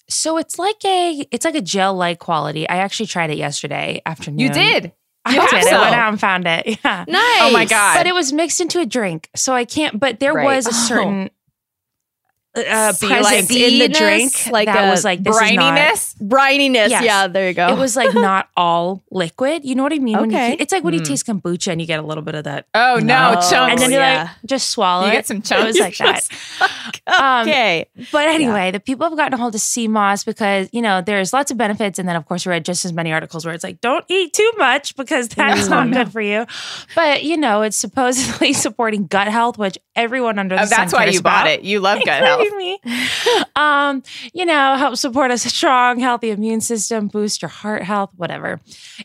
[0.09, 2.67] So it's like a it's like a gel like quality.
[2.69, 4.39] I actually tried it yesterday afternoon.
[4.39, 4.93] You did.
[5.25, 5.67] I You did.
[5.73, 6.65] I went out and found it.
[6.85, 7.03] Yeah.
[7.07, 7.41] Nice.
[7.41, 7.95] Oh my God.
[7.97, 9.99] But it was mixed into a drink, so I can't.
[9.99, 10.45] But there Right.
[10.45, 11.27] was a Oh.
[12.57, 15.51] Certain uh, So like presence in the drink like that a was like this is
[15.53, 16.15] not- Brininess.
[16.21, 16.89] Brininess.
[16.89, 17.03] Yes.
[17.03, 17.67] Yeah, there you go.
[17.69, 19.63] It was like not all liquid.
[19.65, 20.17] You know what I mean?
[20.19, 20.55] When you, Okay.
[20.59, 21.05] it's like when you Hmm.
[21.05, 23.41] taste kombucha and you get a little bit of that, Oh no, No.
[23.49, 23.53] chunks.
[23.53, 24.23] and then you're yeah.
[24.23, 25.15] like just swallow you it.
[25.15, 25.63] get some chunks.
[25.63, 26.27] It was like that.
[27.07, 27.85] Um, okay.
[28.11, 31.31] But anyway, the people have gotten a hold of sea moss because, you know, there's
[31.31, 31.99] lots of benefits.
[31.99, 34.33] And then, of course, we read just as many articles where it's like, don't eat
[34.33, 35.97] too much because that's No, not no.
[36.03, 36.45] good for you.
[36.95, 40.99] But, you know, it's supposedly supporting gut health, which everyone under the Oh, that's sun
[40.99, 41.63] why cares you bought it.
[41.63, 42.46] You love gut health.
[42.55, 42.79] Me.
[43.55, 48.59] um, you know, help support a strong, healthy immune system, boost your heart health, whatever.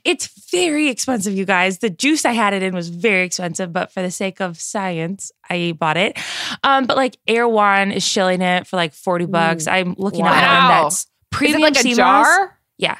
[0.05, 1.79] It's very expensive, you guys.
[1.79, 5.33] The juice I had it in was very expensive, but for the sake of science,
[5.49, 6.19] I bought it.
[6.63, 9.67] Um, but like Erewhon is shilling it for like 40 bucks.
[9.67, 10.83] I'm looking at one Wow.
[10.85, 12.59] that's Is premium it like a jar?
[12.79, 12.99] Yeah.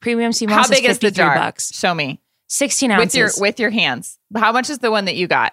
[0.00, 1.34] Premium sea moss How big is is the jar?
[1.36, 1.72] bucks.
[1.74, 3.04] Show me 16 ounces.
[3.06, 4.18] with your with your hands.
[4.36, 5.52] How much is the one that you got?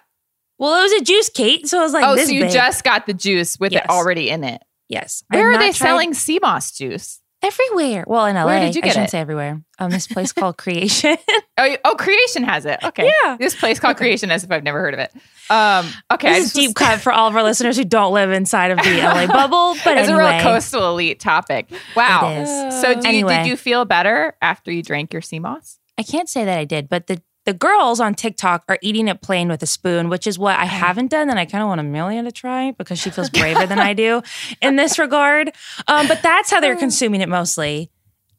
[0.60, 1.66] Well, it was a juice, Kate.
[1.66, 2.52] So it was like oh, so you big.
[2.52, 3.84] just got the juice with Yes.
[3.86, 4.62] it already in it.
[4.88, 5.24] yes.
[5.28, 7.20] Where I've are they tried- selling sea moss juice?
[7.42, 8.04] Everywhere.
[8.06, 8.44] Well, in LA.
[8.44, 9.10] Where did you get I shouldn't it?
[9.12, 9.62] say everywhere.
[9.78, 11.16] Um, this place called Kreation.
[11.56, 12.78] Oh, you- oh, Kreation has it.
[12.82, 13.36] Okay, Yeah.
[13.38, 15.10] This place called Kreation, as if I've never heard of it.
[15.50, 18.30] Um, okay, I this is deep cut for all of our listeners who don't live
[18.30, 19.74] inside of the LA bubble.
[19.84, 21.70] But It's anyway, a real coastal elite topic.
[21.96, 22.44] Wow.
[22.70, 23.36] So, do you, Anyway.
[23.38, 25.78] did you feel better after you drank your sea moss?
[25.98, 29.22] I can't say that I did, but the the girls on TikTok are eating it
[29.22, 31.80] plain with a spoon, which is what I haven't done, and I kind of want
[31.80, 34.22] Amelia to try because she feels braver than I do
[34.60, 35.52] in this regard.
[35.88, 37.90] Um, but that's how they're consuming it mostly,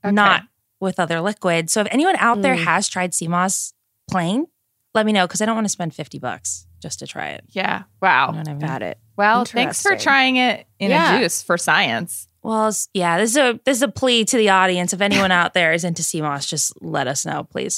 [0.05, 0.11] Okay.
[0.13, 0.43] not
[0.79, 1.73] with other liquids.
[1.73, 2.63] So if anyone out there Mm.
[2.65, 3.73] has tried sea moss
[4.09, 4.45] plain,
[4.93, 7.43] let me know because I don't want to spend fifty bucks just to try it.
[7.49, 7.79] Yeah.
[7.79, 8.31] You Wow.
[8.31, 8.59] know what I mean?
[8.67, 8.97] Got it.
[9.17, 11.15] Well, thanks for trying it in Yeah.
[11.17, 12.27] a juice for science.
[12.43, 14.91] Well, yeah, this is a this is a plea to the audience.
[14.93, 17.77] If anyone out there is into sea moss, just let us know, please.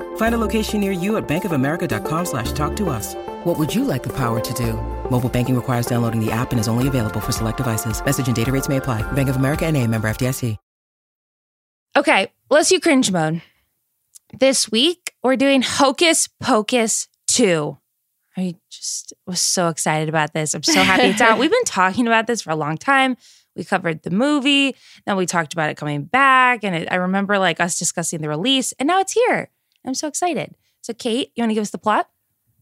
[0.15, 3.15] Find a location near you at bankofamerica.com slash talk to us.
[3.43, 4.73] What would you like the power to do?
[5.11, 8.03] Mobile banking requires downloading the app and is only available for select devices.
[8.03, 9.03] Message and data rates may apply.
[9.11, 10.57] Bank of America and a member FDIC.
[11.97, 13.41] Okay, let's do cringe mode.
[14.39, 17.77] This week, we're doing Hocus Pocus 2.
[18.37, 20.53] I just was so excited about this.
[20.53, 21.37] I'm so happy it's out.
[21.39, 23.17] We've been talking about this for a long time.
[23.57, 24.73] We covered the movie,
[25.05, 28.29] then we talked about it coming back, and it, I remember like us discussing the
[28.29, 29.49] release, and now it's here.
[29.85, 30.55] I'm so excited.
[30.81, 32.09] So, Kate, you want to give us the plot?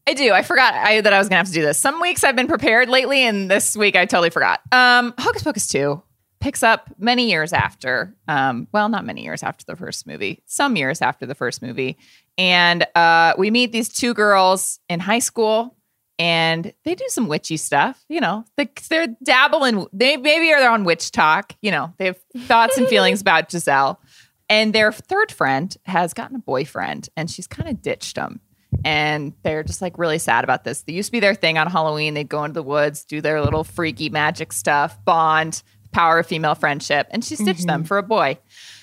[0.08, 0.32] I do.
[0.32, 1.78] I forgot I, that I was going to have to do this.
[1.78, 4.62] Some weeks I've been prepared lately, and this week I totally forgot.
[4.72, 6.02] Um, Hocus Pocus 2
[6.40, 10.76] picks up many years after, um, well, not many years after the first movie, some
[10.76, 11.98] years after the first movie.
[12.38, 15.76] And uh, we meet these two girls in high school,
[16.18, 18.04] and they do some witchy stuff.
[18.10, 21.52] You know, they, they're dabbling, they maybe are on WitchTok.
[21.62, 24.00] You know, they have thoughts and feelings about Gisele.
[24.50, 28.42] And their third friend has gotten a boyfriend, and she's kind of ditched him
[28.86, 30.82] and they're just like really sad about this.
[30.84, 32.14] They used to be their thing on Halloween.
[32.14, 36.56] They'd go into the woods, do their little freaky magic stuff, bond, power of female
[36.56, 38.38] friendship, and she stitched them for a boy.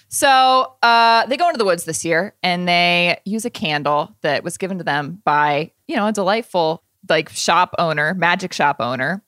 [0.09, 4.44] So uh, they go into the woods this year and they use a candle that
[4.44, 9.22] was given to them by, you know, a delightful like shop owner, magic shop owner.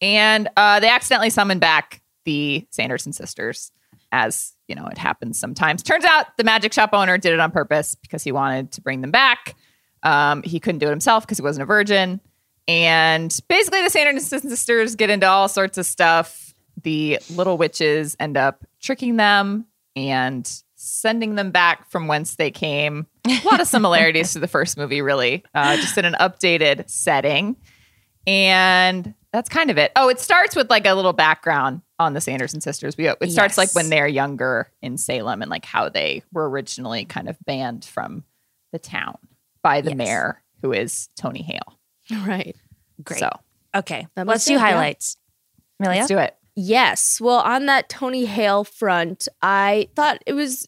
[0.00, 3.70] And uh, they accidentally summon back the Sanderson sisters,
[4.12, 5.82] as you know, it happens sometimes.
[5.82, 9.00] Turns out the magic shop owner did it on purpose because he wanted to bring
[9.00, 9.54] them back.
[10.02, 12.20] Um, he couldn't do it himself because he wasn't a virgin.
[12.68, 16.54] And basically, the Sanderson sisters get into all sorts of stuff.
[16.82, 23.06] The little witches end up tricking them and sending them back from whence they came.
[23.26, 27.56] A lot of similarities to the first movie, really, uh, just in an updated setting.
[28.26, 29.92] And that's kind of it.
[29.96, 32.96] Oh, it starts with like a little background on the Sanderson sisters.
[32.96, 37.04] We, it starts like when they're younger in Salem and like how they were originally
[37.04, 38.24] kind of banned from
[38.72, 39.16] the town
[39.62, 39.96] by the Yes.
[39.98, 41.78] mayor, who is Tony Hale.
[42.26, 42.54] Right.
[43.02, 43.18] Great.
[43.20, 43.30] So
[43.74, 44.66] Okay, That let's do sense, yeah.
[44.70, 45.16] highlights.
[45.80, 45.98] Amelia?
[46.00, 46.36] let's do it.
[46.58, 47.20] Yes.
[47.20, 50.66] Well, on that Tony Hale front, I thought it was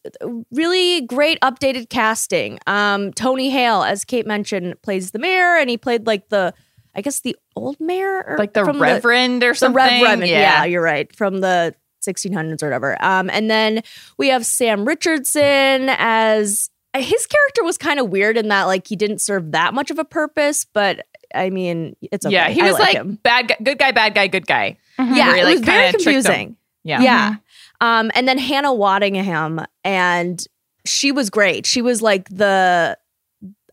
[0.53, 2.59] really great updated casting.
[2.67, 6.53] Um, Tony Hale, as Kate mentioned, plays the mayor, and he played like the,
[6.95, 9.77] I guess the old mayor, or Like the from Reverend or something.
[9.77, 10.27] Rev Reverend.
[10.31, 10.65] Yeah.
[10.65, 11.15] you're right.
[11.15, 11.75] From the
[12.07, 12.97] 1600s or whatever.
[13.03, 13.83] Um, and then
[14.17, 18.97] we have Sam Richardson as his character was kind of weird in that like he
[18.97, 22.33] didn't serve that much of a purpose, but I mean, it's okay.
[22.35, 23.19] Yeah, he I was like, him.
[23.23, 24.79] bad guy, good guy, bad guy, good guy.
[24.99, 26.33] Yeah, where he, it was very kinda tricked them.
[26.33, 26.57] confusing.
[26.85, 27.03] Yeah.
[27.03, 27.35] Yeah.
[27.81, 30.43] Um, and then Hannah Waddingham, and
[30.87, 31.67] she was great.
[31.67, 32.97] She was like the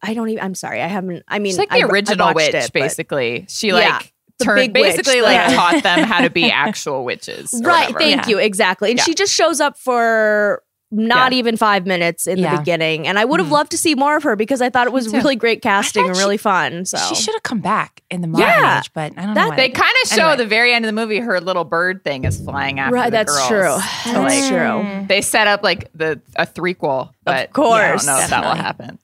[0.06, 0.44] I don't even.
[0.44, 1.24] I'm sorry, I haven't.
[1.28, 3.46] I mean, She's like the I original watched witch, it, but- basically.
[3.50, 5.56] She Yeah, like the turned big witch, basically like Yeah.
[5.56, 7.50] taught them how to be actual witches.
[7.63, 7.88] Right.
[7.94, 8.00] whatever.
[8.00, 8.30] Thank Yeah.
[8.30, 8.38] you.
[8.39, 8.89] Exactly.
[8.91, 9.04] And Yeah.
[9.06, 11.39] she just shows up for not Yeah.
[11.39, 12.52] even five minutes in Yeah.
[12.52, 13.54] the beginning, and I would have Mhm.
[13.54, 16.10] loved to see more of her because I thought it was really great casting thought
[16.10, 16.86] and she- really fun.
[16.86, 18.80] So She should have come back in the modern Yeah.
[18.80, 19.50] age, but I don't That- know.
[19.50, 20.38] why They kind of show Anyway.
[20.38, 23.12] the very end of the movie her little bird thing is flying after right, the
[23.12, 23.48] that's girls.
[23.48, 23.80] true.
[24.13, 25.06] So, That's like, true.
[25.08, 28.08] They set up like the a threequel, but of course.
[28.08, 29.00] I don't know if that will happen.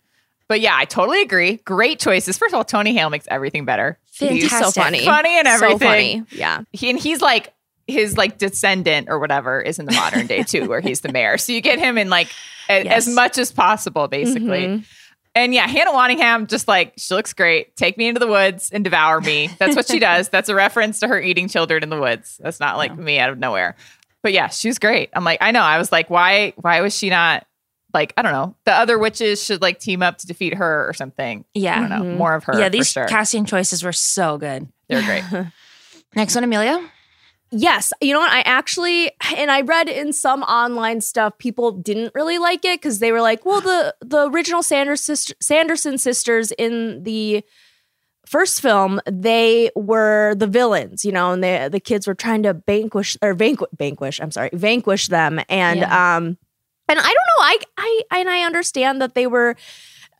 [0.51, 1.61] But yeah, I totally agree.
[1.63, 2.37] Great choices.
[2.37, 3.97] First of all, Tony Hale makes everything better.
[4.19, 4.73] He's Fantastic.
[4.73, 5.05] So funny.
[5.05, 5.77] funny and So everything.
[5.79, 6.23] funny.
[6.31, 6.63] Yeah.
[6.73, 7.53] he, and he's like
[7.87, 11.37] his like descendant or whatever is in the modern day too, where he's the mayor.
[11.37, 12.27] So you get him in like
[12.67, 13.07] a, Yes.
[13.07, 14.63] as much as possible, basically.
[14.67, 14.85] Mhm.
[15.35, 17.77] And yeah, Hannah Waddingham just like she looks great.
[17.77, 19.49] Take me into the woods and devour me.
[19.57, 20.27] That's what she does.
[20.27, 22.37] That's a reference to her eating children in the woods.
[22.43, 23.77] That's not like me out of nowhere.
[24.21, 25.09] But yeah, she's great.
[25.13, 25.61] I'm like, I know.
[25.61, 26.51] I was like, why?
[26.57, 27.47] Why was she not
[27.93, 28.13] like?
[28.17, 28.55] I don't know.
[28.65, 31.45] The other witches should like team up to defeat her or something.
[31.53, 31.87] Yeah, I Yeah.
[31.87, 32.13] don't know.
[32.13, 32.17] Mhm.
[32.17, 32.57] More of her.
[32.57, 33.05] Yeah, for these sure.
[33.07, 34.67] casting choices were so good.
[34.89, 35.23] They're great.
[36.15, 36.81] Next one, Amelia.
[37.53, 38.31] Yes, you know what?
[38.31, 42.99] I actually, and I read in some online stuff, people didn't really like it because
[42.99, 47.43] they were like, "Well, the the original Sanders sister, Sanderson sisters in the
[48.25, 52.53] first film, they were the villains, you know, and they, the kids were trying to
[52.65, 54.21] vanquish or vanquish, vanquish.
[54.21, 56.37] I'm sorry, vanquish them, and um,
[56.91, 57.57] and I don't know, I
[58.11, 59.55] I and I understand that they were,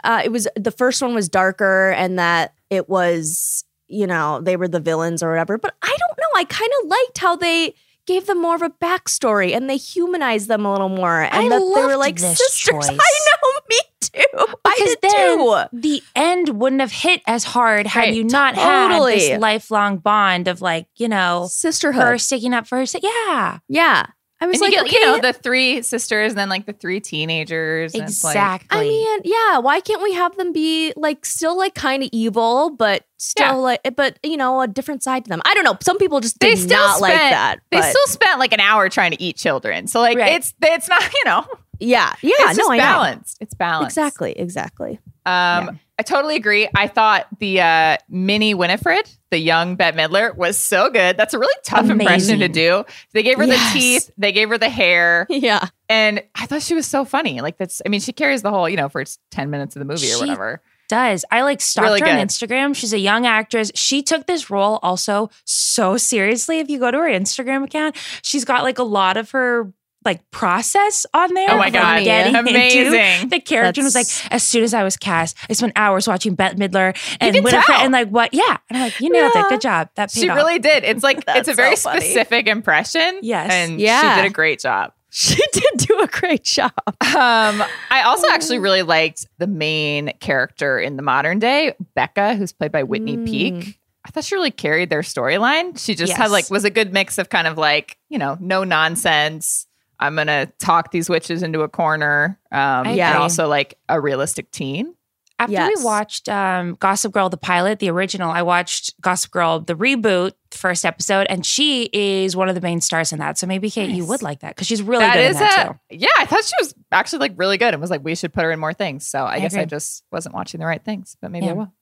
[0.03, 4.55] uh, it was the first one was darker, and that it was you know, they
[4.55, 5.57] were the villains or whatever.
[5.57, 6.39] But I don't know.
[6.39, 10.47] I kind of liked how they gave them more of a backstory and they humanized
[10.47, 11.23] them a little more.
[11.23, 12.57] And I that they were like sisters.
[12.57, 12.89] choice.
[12.89, 14.55] I know, me too.
[14.63, 15.63] I Because did then too.
[15.73, 18.13] the end wouldn't have hit as hard had Right.
[18.13, 19.19] you not Totally.
[19.19, 22.01] had this lifelong bond of like, you know, Sisterhood.
[22.01, 22.85] her sticking up for her.
[23.03, 24.05] Yeah, Yeah.
[24.41, 24.95] I was and like, you get, okay.
[24.97, 27.93] you know, the three sisters and then like the three teenagers.
[27.93, 28.79] and it's like- exactly.
[28.79, 29.59] I mean, yeah.
[29.59, 33.53] Why can't we have them be like still like kind of evil, but still Yeah.
[33.53, 35.41] like, but you know, a different side to them?
[35.45, 35.77] I don't know.
[35.81, 37.59] Some people just they did still not spent, like that.
[37.69, 39.87] They but- still spent like an hour trying to eat children.
[39.87, 40.33] So like Right.
[40.33, 41.45] it's it's not you know
[41.79, 42.31] yeah, yeah.
[42.39, 42.83] it's no, just I know.
[42.83, 43.37] balanced.
[43.41, 43.97] It's balanced.
[43.97, 44.99] Exactly, exactly.
[45.25, 46.67] Um, I totally agree.
[46.75, 51.15] I thought the uh, mini Winifred, the young Bette Midler, was so good.
[51.15, 52.85] That's a really tough impression to do.
[53.13, 53.71] They gave her Yes.
[53.73, 55.67] the teeth, they gave her the hair, Yeah.
[55.89, 57.39] and I thought she was so funny.
[57.41, 59.85] Like that's, I mean, she carries the whole, you know, first ten minutes of the
[59.85, 60.63] movie or whatever.
[60.89, 61.23] does.
[61.31, 62.27] I like stalked Really her on.
[62.27, 62.75] Instagram.
[62.75, 63.71] She's a young actress.
[63.75, 66.57] She took this role also so seriously.
[66.59, 69.71] If you go to her Instagram account, she's got like a lot of her
[70.03, 71.51] like process on there.
[71.51, 72.03] Oh my of, like, God.
[72.03, 73.29] getting into Amazing.
[73.29, 76.33] the character and was like, as soon as I was cast, I spent hours watching
[76.35, 77.81] Bette Midler and Winifred tell.
[77.81, 78.33] and like what?
[78.33, 79.45] Yeah, and I'm like, you nailed Yeah.
[79.45, 79.49] it.
[79.49, 79.89] Good job.
[79.95, 80.35] That paid She off.
[80.37, 80.83] really did.
[80.83, 83.19] It's like it's a very so specific impression.
[83.21, 83.51] Yes.
[83.51, 84.15] and Yeah.
[84.15, 84.93] she did a great job.
[85.13, 86.71] She did do a great job.
[86.87, 87.61] Um,
[87.91, 92.71] I also actually really liked the main character in the modern day, Becca, who's played
[92.71, 93.25] by Whitney Mm.
[93.25, 93.77] Peak.
[94.05, 95.77] I thought she really carried their storyline.
[95.77, 96.17] She just Yes.
[96.17, 99.67] had like was a good mix of kind of like you know no nonsense.
[100.01, 104.51] I'm gonna talk these witches into a corner, um, I and also like a realistic
[104.51, 104.95] teen.
[105.39, 105.71] After Yes.
[105.79, 110.33] we watched um, Gossip Girl, the pilot, the original, I watched Gossip Girl, the reboot,
[110.51, 113.39] the first episode, and she is one of the main stars in that.
[113.39, 115.67] So maybe Kate, you would like that because she's really That good is in that
[115.67, 115.79] a too.
[115.97, 116.07] yeah.
[116.19, 118.51] I thought she was actually like really good, and was like we should put her
[118.51, 119.07] in more things.
[119.07, 121.73] So I, I guess I just wasn't watching the right things, but maybe I will.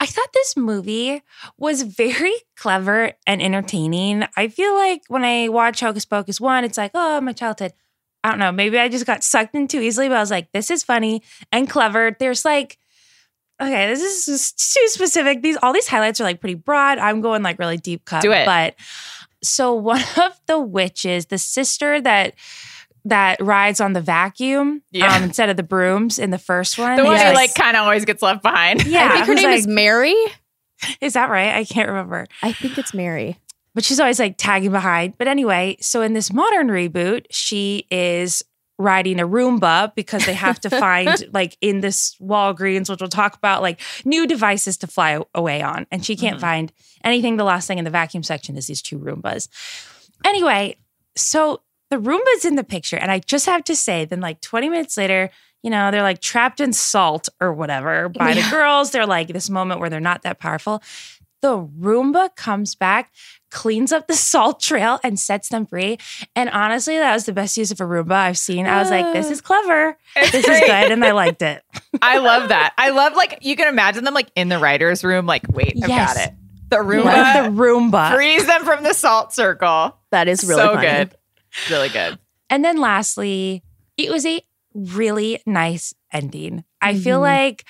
[0.00, 1.22] I thought this movie
[1.58, 4.24] was very clever and entertaining.
[4.36, 7.74] I feel like when I watch Hocus Pocus 1, it's like, oh, my childhood.
[8.24, 8.52] I don't know.
[8.52, 11.22] Maybe I just got sucked in too easily, but I was like, this is funny
[11.52, 12.16] and clever.
[12.18, 12.78] There's like,
[13.60, 15.42] okay, this is too specific.
[15.42, 16.98] These all these highlights are like pretty broad.
[16.98, 18.22] I'm going like really deep cut.
[18.22, 18.44] Do it.
[18.44, 18.74] But
[19.42, 22.34] so one of the witches, the sister that
[23.04, 25.14] that rides on the vacuum Yeah.
[25.16, 26.96] um, instead of the brooms in the first one.
[26.96, 27.28] The one Yes.
[27.30, 28.84] who like kind of always gets left behind.
[28.86, 30.14] yeah, I think her name like- is Mary.
[31.00, 31.54] is that right?
[31.54, 32.26] I can't remember.
[32.42, 33.38] I think it's Mary.
[33.74, 35.14] but she's always like tagging behind.
[35.16, 38.42] But anyway, so in this modern reboot, she is
[38.78, 43.36] riding a Roomba because they have to find like in this Walgreens, which we'll talk
[43.36, 45.86] about, like new devices to fly away on.
[45.92, 46.72] And she can't find
[47.04, 47.36] anything.
[47.36, 49.48] The last thing in the vacuum section is these two Roombas.
[50.24, 50.76] Anyway,
[51.16, 52.96] so the Roomba's in the picture.
[52.96, 55.30] And I just have to say, then like 20 minutes later,
[55.62, 58.90] you know, they're like trapped in salt or whatever by the girls.
[58.92, 60.82] They're like this moment where they're not that powerful.
[61.42, 63.10] The Roomba comes back,
[63.50, 65.98] cleans up the salt trail, and sets them free.
[66.36, 68.66] And honestly, that was the best use of a Roomba I've seen.
[68.66, 69.96] I was like, this is clever.
[70.16, 70.90] It's This is good.
[70.92, 71.62] And I liked it.
[72.02, 72.74] I love that.
[72.78, 75.88] I love like you can imagine them like in the writer's room, like, wait, I've
[75.88, 76.14] Yes.
[76.14, 76.34] got it.
[76.70, 78.14] The Roomba the Roomba.
[78.14, 79.96] frees them from the salt circle.
[80.12, 81.14] That is really so good.
[81.70, 82.18] Really good.
[82.48, 83.62] And then lastly,
[83.96, 84.40] it was a
[84.74, 86.64] really nice ending.
[86.80, 87.22] I feel Mhm.
[87.22, 87.64] like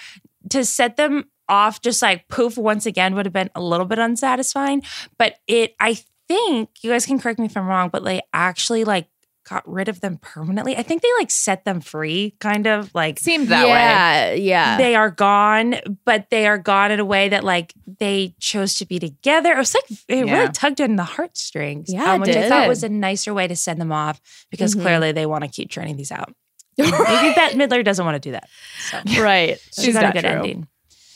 [0.50, 3.98] to set them off just like poof once again would have been a little bit
[3.98, 4.82] unsatisfying,
[5.18, 8.84] but it I think you guys can correct me if I'm wrong, but they actually
[8.84, 9.08] like
[9.48, 10.76] got rid of them permanently.
[10.76, 13.70] I think they like set them free kind of like Seemed that way.
[13.70, 14.76] yeah, yeah.
[14.76, 18.86] they are gone, but they are gone in a way that like they chose to
[18.86, 19.52] be together.
[19.52, 20.38] It was like it Yeah.
[20.40, 22.48] really tugged in the heartstrings, Yeah, it which I did.
[22.48, 24.82] thought was a nicer way to send them off because Mhm.
[24.82, 26.32] clearly they want to keep churning these out.
[26.78, 28.48] Maybe Bette Midler doesn't want to do that.
[28.90, 29.58] So right.
[29.74, 30.30] she She's got a good true.
[30.30, 30.68] ending.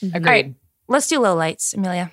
[0.02, 0.24] Agreed.
[0.26, 0.54] right.
[0.88, 2.12] Let's do low lights, Amelia.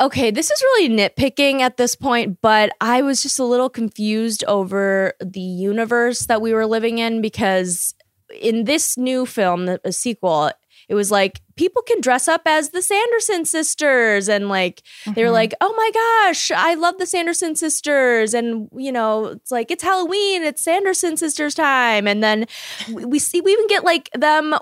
[0.00, 4.42] Okay, this is really nitpicking at this point, but I was just a little confused
[4.44, 7.94] over the universe that we were living in because
[8.40, 10.50] in this new film, the a sequel,
[10.88, 14.82] it was like people can dress up as the Sanderson sisters and like
[15.14, 15.34] they were mm-hmm.
[15.34, 19.82] like, "Oh my gosh, I love the Sanderson sisters." And you know, it's like it's
[19.82, 22.06] Halloween, it's Sanderson sisters time.
[22.06, 22.46] And then
[22.92, 24.54] we see we even get like them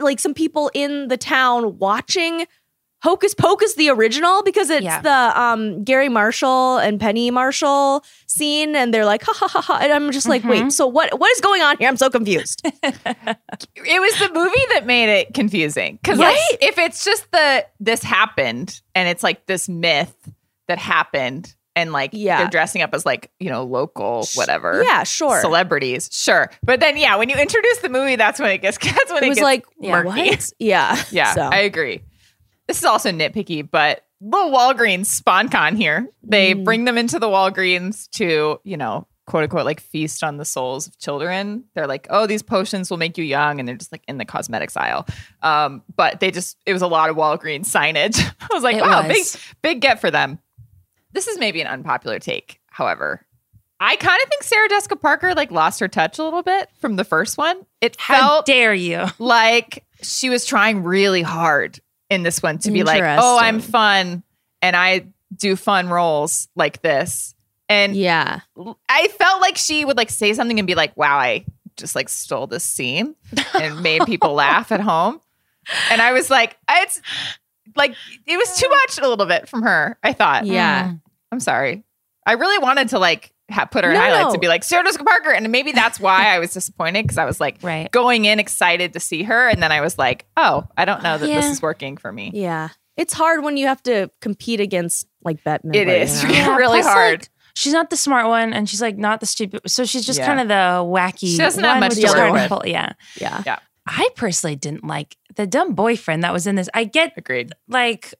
[0.00, 2.46] like some people in the town watching
[3.04, 5.00] Hocus Pocus the original because it's Yeah.
[5.02, 9.78] the um Garry Marshall and Penny Marshall scene and they're like ha ha ha ha
[9.82, 10.50] and I'm just like Mhm.
[10.50, 14.66] wait so what what is going on here I'm so confused It was the movie
[14.74, 15.98] that made it confusing.
[16.02, 20.14] Because like if it's just the this happened and it's like this myth
[20.68, 22.38] that happened and like Yeah.
[22.38, 24.82] they're dressing up as like, you know, local whatever.
[24.82, 26.50] yeah sure Celebrities, sure.
[26.62, 29.26] But then yeah, when you introduce the movie, that's when it gets that's when it
[29.26, 30.02] it, was gets like yeah.
[30.02, 30.30] murky.
[30.30, 31.42] what yeah Yeah, so.
[31.42, 32.00] I agree.
[32.66, 36.08] This is also nitpicky, but little Walgreens sponcon here.
[36.22, 36.64] They Mm.
[36.64, 40.86] bring them into the Walgreens to, you know, quote unquote, like feast on the souls
[40.86, 41.64] of children.
[41.74, 43.58] They're like, oh, these potions will make you young.
[43.58, 45.06] And they're just like in the cosmetics aisle.
[45.42, 48.18] Um, but they just, it was a lot of Walgreens signage.
[48.40, 49.32] I was like, It wow, was.
[49.32, 50.38] big, big get for them.
[51.12, 53.24] This is maybe an unpopular take, however.
[53.80, 56.96] I kind of think Sarah Jessica Parker like lost her touch a little bit from
[56.96, 57.66] the first one.
[57.80, 59.06] It How felt dare you?
[59.18, 61.80] like she was trying really hard
[62.14, 64.22] in this one to be like, oh, I'm fun
[64.62, 65.06] and I
[65.36, 67.34] do fun roles like this.
[67.68, 68.40] And yeah
[68.88, 71.44] I felt like she would like say something and be like, wow, I
[71.76, 73.14] just like stole this scene
[73.54, 75.20] and made people laugh at home.
[75.90, 77.00] and I was like, it's
[77.76, 77.94] like
[78.26, 79.98] it was too much a little bit from her.
[80.02, 80.46] I thought.
[80.46, 80.88] Yeah.
[80.88, 81.00] Mm.
[81.32, 81.84] I'm sorry.
[82.26, 84.32] I really wanted to like ha- put her in No, highlights no.
[84.32, 87.24] and be like Sarah Jessica Parker, and maybe that's why I was disappointed because I
[87.24, 87.90] was like Right.
[87.90, 91.18] going in excited to see her, and then I was like, oh, I don't know
[91.18, 92.30] that this is working for me.
[92.34, 92.68] Yeah.
[92.96, 95.76] It's hard when you have to compete against like Bette Midler.
[95.76, 96.34] It is you know?
[96.38, 97.20] Yeah, really plus, hard.
[97.22, 99.62] like, she's not the smart one, and she's like not the stupid.
[99.68, 100.26] So she's just Yeah.
[100.26, 100.54] kind of the
[100.88, 101.30] wacky.
[101.32, 102.48] She doesn't have much with to work with.
[102.48, 103.58] pull- Yeah, Yeah.
[103.86, 106.68] I personally didn't like the dumb boyfriend that was in this.
[106.72, 107.52] I get Agreed.
[107.68, 108.14] like.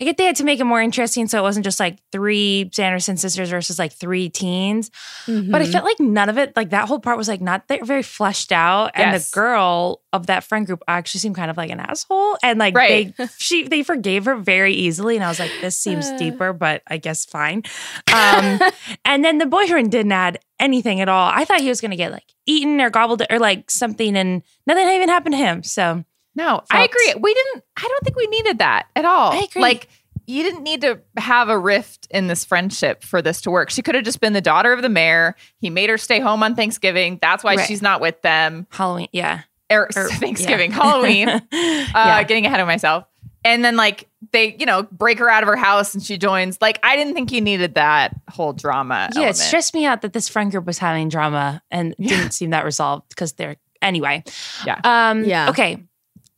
[0.00, 2.70] I get they had to make it more interesting, so it wasn't just like three
[2.72, 4.90] Sanderson sisters versus like three teens.
[5.26, 5.72] But I Mhm.
[5.72, 8.50] felt like none of it, like that whole part was like not that very fleshed
[8.50, 8.92] out.
[8.94, 9.30] And Yes.
[9.30, 12.38] the girl of that friend group actually seemed kind of like an asshole.
[12.42, 13.14] And like Right.
[13.18, 15.16] they she they forgave her very easily.
[15.16, 16.14] And I was like, this seems Uh.
[16.16, 17.62] deeper, but I guess fine.
[18.10, 18.58] Um
[19.04, 21.30] and then the boyfriend didn't add anything at all.
[21.32, 24.88] I thought he was gonna get like eaten or gobbled or like something and nothing
[24.88, 25.62] even happened to him.
[25.62, 26.04] So
[26.40, 27.14] No, I agree.
[27.20, 27.64] We didn't.
[27.76, 29.32] I don't think we needed that at all.
[29.32, 29.62] I agree.
[29.62, 29.88] Like
[30.26, 33.68] you didn't need to have a rift in this friendship for this to work.
[33.70, 35.34] She could have just been the daughter of the mayor.
[35.60, 37.18] He made her stay home on Thanksgiving.
[37.20, 37.66] That's why Right.
[37.66, 38.66] she's not with them.
[38.70, 39.40] Halloween, yeah.
[39.70, 40.76] Or, Or- Thanksgiving, yeah.
[40.76, 41.28] Halloween.
[41.30, 42.22] Uh, Yeah.
[42.24, 43.04] Getting ahead of myself.
[43.44, 46.58] And then like they, you know, break her out of her house and she joins.
[46.60, 49.08] Like I didn't think you needed that whole drama.
[49.14, 52.50] Yeah, it stressed me out that this friend group was having drama and didn't seem
[52.50, 54.22] that resolved because they're anyway.
[54.66, 54.78] Yeah.
[54.84, 55.48] Um Yeah.
[55.50, 55.82] okay.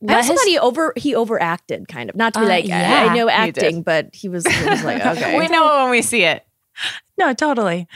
[0.07, 2.15] I also his- thought he over he overacted kind of.
[2.15, 3.85] Not to be Uh, like I- yeah, I know acting, did.
[3.85, 5.37] but he was, he was like okay.
[5.37, 6.45] we know it when we see it.
[7.17, 7.87] No, totally.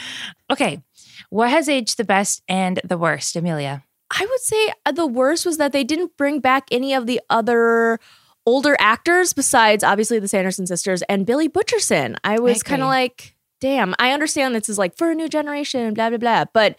[0.51, 0.81] Okay.
[1.29, 3.83] What has aged the best and the worst, Amelia?
[4.11, 7.19] I would say uh, the worst was that they didn't bring back any of the
[7.29, 7.99] other
[8.45, 12.15] older actors besides obviously the Sanderson sisters and Billy Butcherson.
[12.23, 15.93] I was kind of like, damn, I understand this is like for a new generation,
[15.93, 16.45] blah, blah, blah.
[16.53, 16.77] But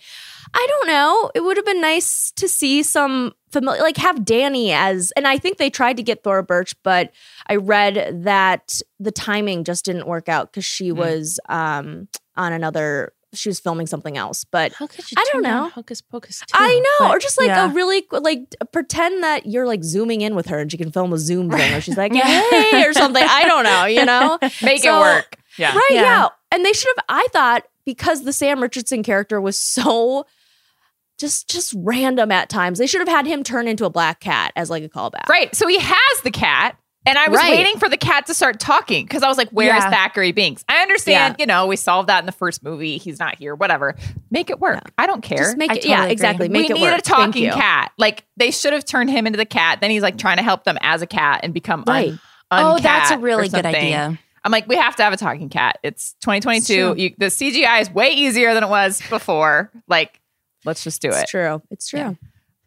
[0.60, 1.30] I don't know.
[1.36, 5.38] It would have been nice to see some familiar, like have Danny as, and I
[5.38, 7.12] think they tried to get Thora Birch, but
[7.46, 13.12] I read that the timing just didn't work out because she was um, on another,
[13.32, 14.42] she was filming something else.
[14.44, 15.68] But How could you I don't know.
[15.68, 16.42] Hocus Pocus.
[16.52, 17.70] I know, But, or just like yeah.
[17.70, 21.12] a really like pretend that you're like zooming in with her and she can film
[21.12, 22.24] a zoom thing, or she's like, Yeah.
[22.50, 23.24] "Hey," or something.
[23.24, 25.36] I don't know, you know, Make So- it work.
[25.56, 25.74] Yeah.
[25.74, 25.88] right?
[25.90, 26.02] Yeah.
[26.02, 26.28] Yeah.
[26.52, 27.04] and they should have.
[27.08, 30.26] I thought because the Sam Richardson character was so
[31.18, 34.52] just just random at times, they should have had him turn into a black cat
[34.56, 35.28] as like a callback.
[35.28, 35.54] Right.
[35.54, 36.76] So he has the cat.
[37.06, 37.52] And I was Right.
[37.52, 39.90] waiting for the cat to start talking because I was like, where's Yeah.
[39.90, 40.62] Thackery Binx?
[40.68, 42.98] I understand, you know, we solved that in the first movie.
[42.98, 43.94] He's not here, whatever.
[44.30, 44.92] Make it work.
[44.98, 45.38] I don't care.
[45.38, 46.12] Just make it, totally yeah, agree.
[46.12, 46.48] exactly.
[46.50, 46.98] Make we it need work.
[46.98, 47.92] a talking cat.
[47.96, 49.80] Like they should have turned him into the cat.
[49.80, 52.10] Then he's like trying to help them as a cat and become Right.
[52.10, 52.18] un-
[52.50, 54.18] Oh, that's a really good idea.
[54.44, 55.78] I'm like, we have to have a talking cat.
[55.82, 56.90] It's 2022.
[56.92, 59.70] It's You, the CGI is way easier than it was before.
[59.88, 60.20] Like,
[60.64, 61.14] let's just do it.
[61.22, 61.62] It's true.
[61.70, 62.00] It's true.
[62.00, 62.12] Yeah.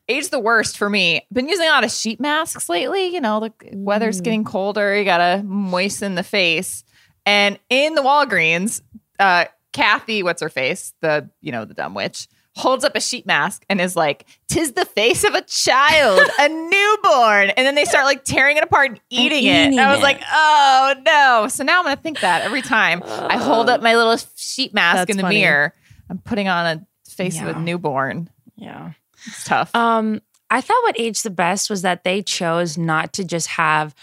[0.09, 1.25] age the worst for me.
[1.31, 3.07] Been using a lot of sheet masks lately.
[3.07, 4.23] You know, the weather's Mm.
[4.23, 4.95] getting colder.
[4.95, 6.83] You gotta moisten the face.
[7.25, 8.81] And in the Walgreens,
[9.19, 10.93] uh, Kathy, what's her face?
[11.01, 12.27] The you know the dumb witch
[12.57, 16.49] holds up a sheet mask and is like, "Tis the face of a child, a
[16.71, 19.67] newborn." And then they start like tearing it apart and eating, it.
[19.67, 20.03] eating And I was it.
[20.03, 23.95] like, "Oh no!" So now I'm gonna think that every time I hold up my
[23.95, 25.35] little sheet mask That's in the funny.
[25.39, 25.73] mirror,
[26.09, 26.85] I'm putting on a
[27.23, 28.29] face of a newborn.
[28.55, 28.91] Yeah.
[29.25, 29.73] It's tough.
[29.75, 33.95] Um, I thought what aged the best was that they chose not to just have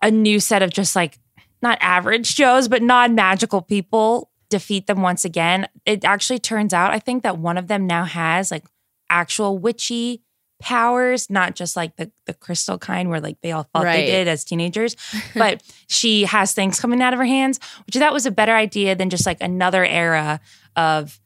[0.00, 1.18] a new set of just like
[1.60, 5.66] not average Joes, but non magical people defeat them once again.
[5.86, 8.64] It actually turns out, I think that one of them now has like
[9.08, 10.22] actual witchy
[10.60, 13.96] powers, not just like the the crystal kind where like they all thought Right.
[13.96, 14.96] they did as teenagers,
[15.34, 18.54] but she has things coming out of her hands, which I thought was a better
[18.54, 20.40] idea than just like another era
[20.76, 21.18] of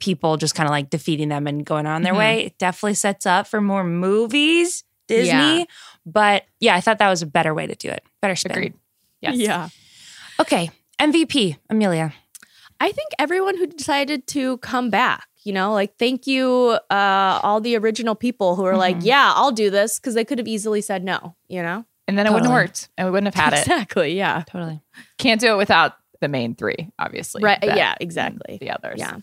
[0.00, 2.18] people just kind of like defeating them and going on their Mhm.
[2.18, 2.46] way.
[2.46, 5.58] It definitely sets up for more movies, Disney.
[5.58, 5.64] Yeah.
[6.04, 8.02] But yeah, I thought that was a better way to do it.
[8.20, 8.52] Better spin.
[8.52, 8.74] Agreed.
[9.20, 9.36] Yes.
[9.36, 9.68] Yeah.
[10.40, 10.70] Okay.
[10.98, 12.12] MVP, Amelia.
[12.80, 17.60] I think everyone who decided to come back, you know, like thank you, uh, all
[17.60, 19.04] the original people who are like, Mhm.
[19.04, 21.84] yeah, I'll do this because they could have easily said no, you know?
[22.08, 23.60] And then it wouldn't have worked and we wouldn't have had it.
[23.60, 24.16] Exactly.
[24.16, 24.42] Yeah.
[24.48, 24.80] Totally.
[25.18, 27.42] Can't do it without the main three, obviously.
[27.42, 27.58] Right.
[27.62, 27.94] Yeah.
[28.00, 28.58] Exactly.
[28.60, 28.96] The others.
[28.98, 29.16] Yeah.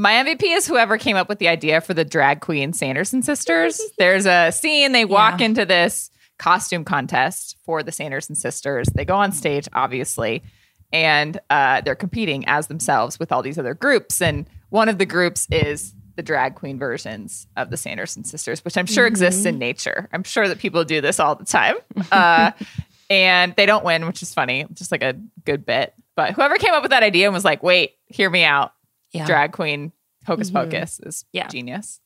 [0.00, 3.80] My MVP is whoever came up with the idea for the drag queen Sanderson sisters.
[3.98, 5.46] There's a scene, they walk Yeah.
[5.46, 8.86] into this costume contest for the Sanderson sisters.
[8.94, 10.44] They go on stage, obviously,
[10.92, 14.22] and uh, they're competing as themselves with all these other groups.
[14.22, 18.76] And one of the groups is the drag queen versions of the Sanderson sisters, which
[18.76, 20.08] I'm sure exists in nature.
[20.12, 21.74] I'm sure that people do this all the time.
[22.12, 22.52] Uh,
[23.10, 25.92] and they don't win, which is funny, just like a good bit.
[26.14, 28.70] But whoever came up with that idea and was like, wait, hear me out
[29.12, 29.26] Yeah.
[29.26, 29.92] drag queen
[30.26, 30.54] hocus Mhm.
[30.54, 31.48] pocus is Yeah.
[31.48, 32.00] genius.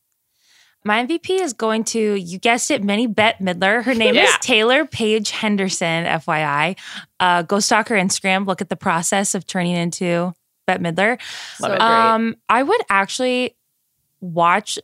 [0.85, 3.83] My MVP is going to, you guessed it, Minnie Bette Midler.
[3.83, 6.75] Her name is Taylor Paige Henderson, FYI.
[7.21, 10.33] Uh, go stalk her Instagram, look at the process of turning into
[10.67, 11.19] Bette Midler.
[11.61, 11.81] Love it.
[11.81, 13.55] Um, I would actually
[14.19, 14.77] watch,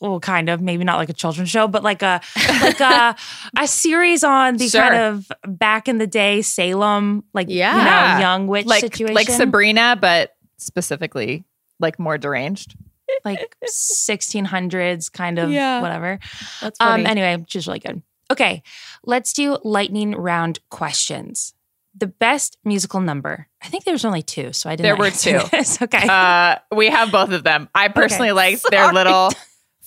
[0.00, 2.20] well, kind of, maybe not like a children's show, but like a
[2.62, 3.16] like a
[3.58, 4.80] a series on the Sure.
[4.82, 7.76] kind of back in the day Salem, like Yeah.
[7.76, 11.44] you know, young witch like situation, like Sabrina, but specifically
[11.80, 12.76] like more deranged.
[13.24, 15.80] like 1600s kind of Yeah.
[15.80, 16.18] whatever.
[16.60, 17.06] That's Um, funny.
[17.06, 18.02] anyway, she's really good.
[18.30, 18.62] Okay,
[19.04, 21.54] let's do lightning round questions.
[21.94, 23.48] The best musical number.
[23.62, 24.84] I think there was only two, so I didn't.
[24.84, 25.40] There were two.
[25.50, 25.82] This.
[25.82, 26.06] Okay.
[26.08, 27.68] Uh, we have both of them.
[27.74, 28.36] I personally Okay.
[28.52, 29.32] liked their little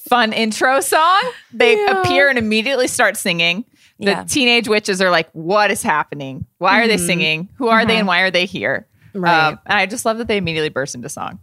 [0.09, 1.21] fun intro song.
[1.53, 2.01] They Yeah.
[2.01, 3.63] appear and immediately start singing.
[3.99, 4.23] The Yeah.
[4.25, 6.45] teenage witches are like, "What is happening?
[6.57, 7.05] Why are they Mhm.
[7.05, 7.49] singing?
[7.55, 7.99] Who are they, Mhm.
[7.99, 9.47] and why are they here?" right.
[9.47, 11.39] Um, and I just love that they immediately burst into song.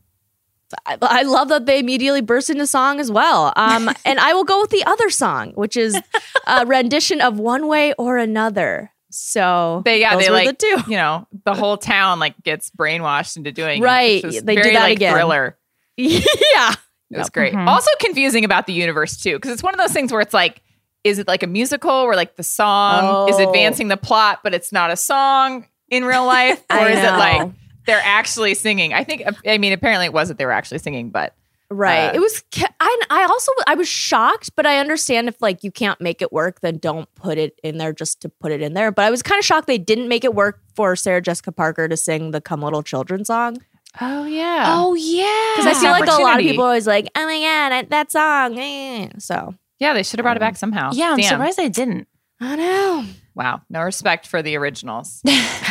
[0.86, 3.52] I, I love that they immediately burst into song as well.
[3.56, 6.00] Um, and I will go with the other song, which is
[6.46, 8.90] a rendition of One Way or Another.
[9.10, 10.82] So They yeah, they like the two.
[10.90, 14.22] you know the whole town like gets brainwashed into doing Right.
[14.22, 15.12] They do that like, again.
[15.14, 15.58] Thriller.
[15.96, 16.74] yeah.
[17.10, 17.52] It was great.
[17.52, 17.66] Mhm.
[17.66, 20.62] Also confusing about the universe too, because it's one of those things where it's like,
[21.02, 23.48] is it like a musical where like the song is Oh.
[23.48, 27.50] advancing the plot, but it's not a song in real life, or is it like
[27.86, 28.92] they're actually singing?
[28.92, 29.24] I think.
[29.46, 31.34] I mean, apparently it was that they were actually singing, but
[31.72, 32.08] Right.
[32.08, 32.42] Uh, it was.
[32.80, 33.00] I.
[33.10, 33.52] I also.
[33.68, 37.12] I was shocked, but I understand if like you can't make it work, then don't
[37.14, 38.90] put it in there just to put it in there.
[38.90, 41.86] But I was kind of shocked they didn't make it work for Sarah Jessica Parker
[41.86, 43.58] to sing the "Come Little Children" song
[44.00, 45.52] oh yeah, oh yeah.
[45.56, 47.90] because I feel like a lot of people are always like, "Oh my god, that,
[47.90, 50.90] that song." eh." So yeah, they should have brought it back somehow.
[50.92, 51.28] yeah, I'm Damn.
[51.28, 52.06] surprised they didn't.
[52.40, 53.04] I know.
[53.34, 55.22] Wow, no respect for the originals.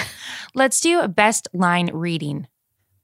[0.53, 2.47] Let's do a best line reading.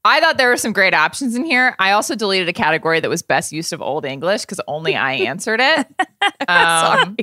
[0.04, 1.74] I thought there were some great options in here.
[1.80, 5.12] I also deleted a category that was best use of Old English because only I
[5.30, 5.86] answered it.
[6.48, 7.16] Um,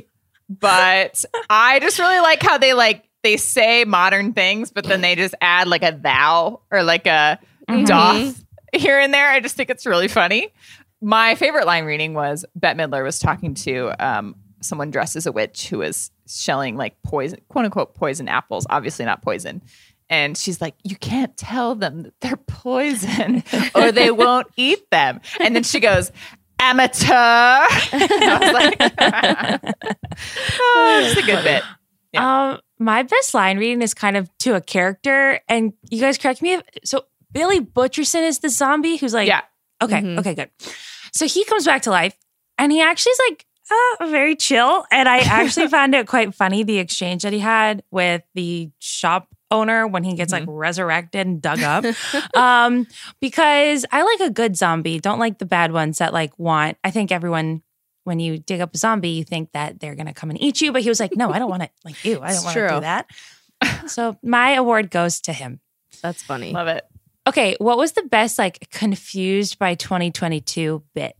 [0.48, 5.14] but I just really like how they like they say modern things, but then they
[5.14, 7.38] just add like a thou or like a
[7.70, 7.86] Mhm.
[7.86, 8.44] doth
[8.74, 9.30] here and there.
[9.30, 10.48] I just think it's really funny.
[11.00, 15.32] My favorite line reading was Bette Midler was talking to um, someone dressed as a
[15.32, 18.66] witch who was shelling like poison, quote unquote, poison apples.
[18.68, 19.62] Obviously not poison.
[20.10, 23.42] And she's like, You can't tell them that they're poison
[23.74, 25.20] or they won't eat them.
[25.40, 26.12] And then she goes,
[26.60, 27.08] Amateur.
[27.12, 29.74] I was like,
[30.60, 31.62] oh, it's a good bit.
[32.16, 36.42] Um, my best line reading is kind of to a character, and you guys correct
[36.42, 36.54] me.
[36.54, 39.40] If, so Billy Butcherson is the zombie who's like, Yeah.
[39.82, 40.18] okay, Mhm.
[40.20, 40.50] okay, good.
[41.12, 42.14] So he comes back to life,
[42.58, 43.46] and he actually is like
[44.00, 47.82] uh, very chill, and I actually found it quite funny the exchange that he had
[47.90, 51.84] with the shop owner when he gets like resurrected and dug up.
[52.34, 52.86] um,
[53.20, 56.78] because I like a good zombie, don't like the bad ones that like want.
[56.84, 57.62] I think everyone.
[58.06, 60.72] When you dig up a zombie, you think that they're gonna come and eat you,
[60.72, 61.70] but he was like, "No, I don't want to.
[61.86, 63.06] Like you, I don't want to do that."
[63.86, 65.60] so my award goes to him.
[66.02, 66.52] That's funny.
[66.52, 66.84] Love it.
[67.26, 71.16] Okay, what was the best like confused by 2022 bit?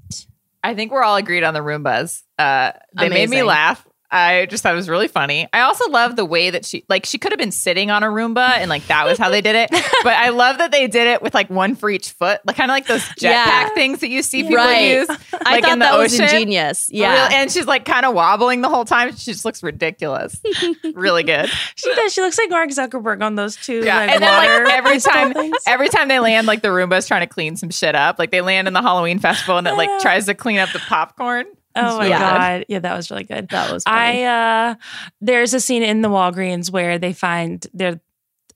[0.62, 2.22] I think we're all agreed on the Roombas.
[2.38, 3.86] Uh, they made me laugh.
[4.14, 5.48] I just thought it was really funny.
[5.52, 8.06] I also love the way that she, like, she could have been sitting on a
[8.06, 9.70] Roomba and like that was how they did it.
[10.04, 12.70] But I love that they did it with like one for each foot, like kind
[12.70, 13.68] of like those jetpack Yeah.
[13.70, 14.98] things that you see people Right.
[14.98, 15.08] use.
[15.08, 15.14] I
[15.54, 16.24] like thought in the that was ocean.
[16.26, 16.90] ingenious.
[16.92, 17.30] Yeah.
[17.32, 19.16] And she's like kind of wobbling the whole time.
[19.16, 20.38] She just looks ridiculous.
[20.94, 21.48] really good.
[21.76, 22.12] She does.
[22.12, 23.82] She looks like Mark Zuckerberg on those two.
[23.84, 25.56] Yeah, like, and then like every time, things.
[25.66, 28.18] every time they land, like the Roomba's trying to clean some shit up.
[28.18, 30.80] Like they land in the Halloween festival and it like tries to clean up the
[30.80, 31.46] popcorn.
[31.76, 32.18] Oh my Yeah.
[32.18, 32.64] god!
[32.68, 33.48] Yeah, that was really good.
[33.48, 34.24] that was funny.
[34.24, 34.74] I uh
[35.20, 38.00] there's a scene in the Walgreens where they find they're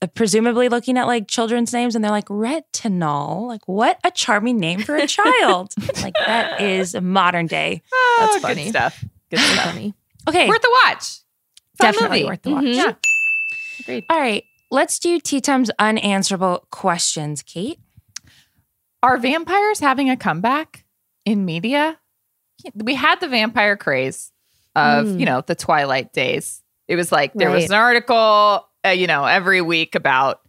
[0.00, 3.48] uh, presumably looking at like children's names and they're like retinol.
[3.48, 5.74] Like what a charming name for a child.
[6.02, 7.82] like that is modern day.
[7.92, 8.64] Oh, That's funny.
[8.64, 9.04] Good stuff.
[9.30, 9.64] Good stuff.
[9.64, 9.94] funny.
[10.28, 11.18] Okay, Worth the watch.
[11.78, 12.28] Fun definitely movie.
[12.28, 12.64] worth the watch.
[12.64, 12.74] Mhm.
[12.74, 12.92] Yeah.
[13.80, 14.04] Agreed.
[14.10, 17.78] All right, let's do tea time's unanswerable questions, Kate.
[19.02, 20.84] Are vampires having a comeback
[21.24, 21.98] in media?
[22.74, 24.32] We had the vampire craze
[24.76, 25.20] of, Mm.
[25.20, 26.62] you know, the Twilight days.
[26.86, 30.40] It was like there was an article, uh, you know, every week about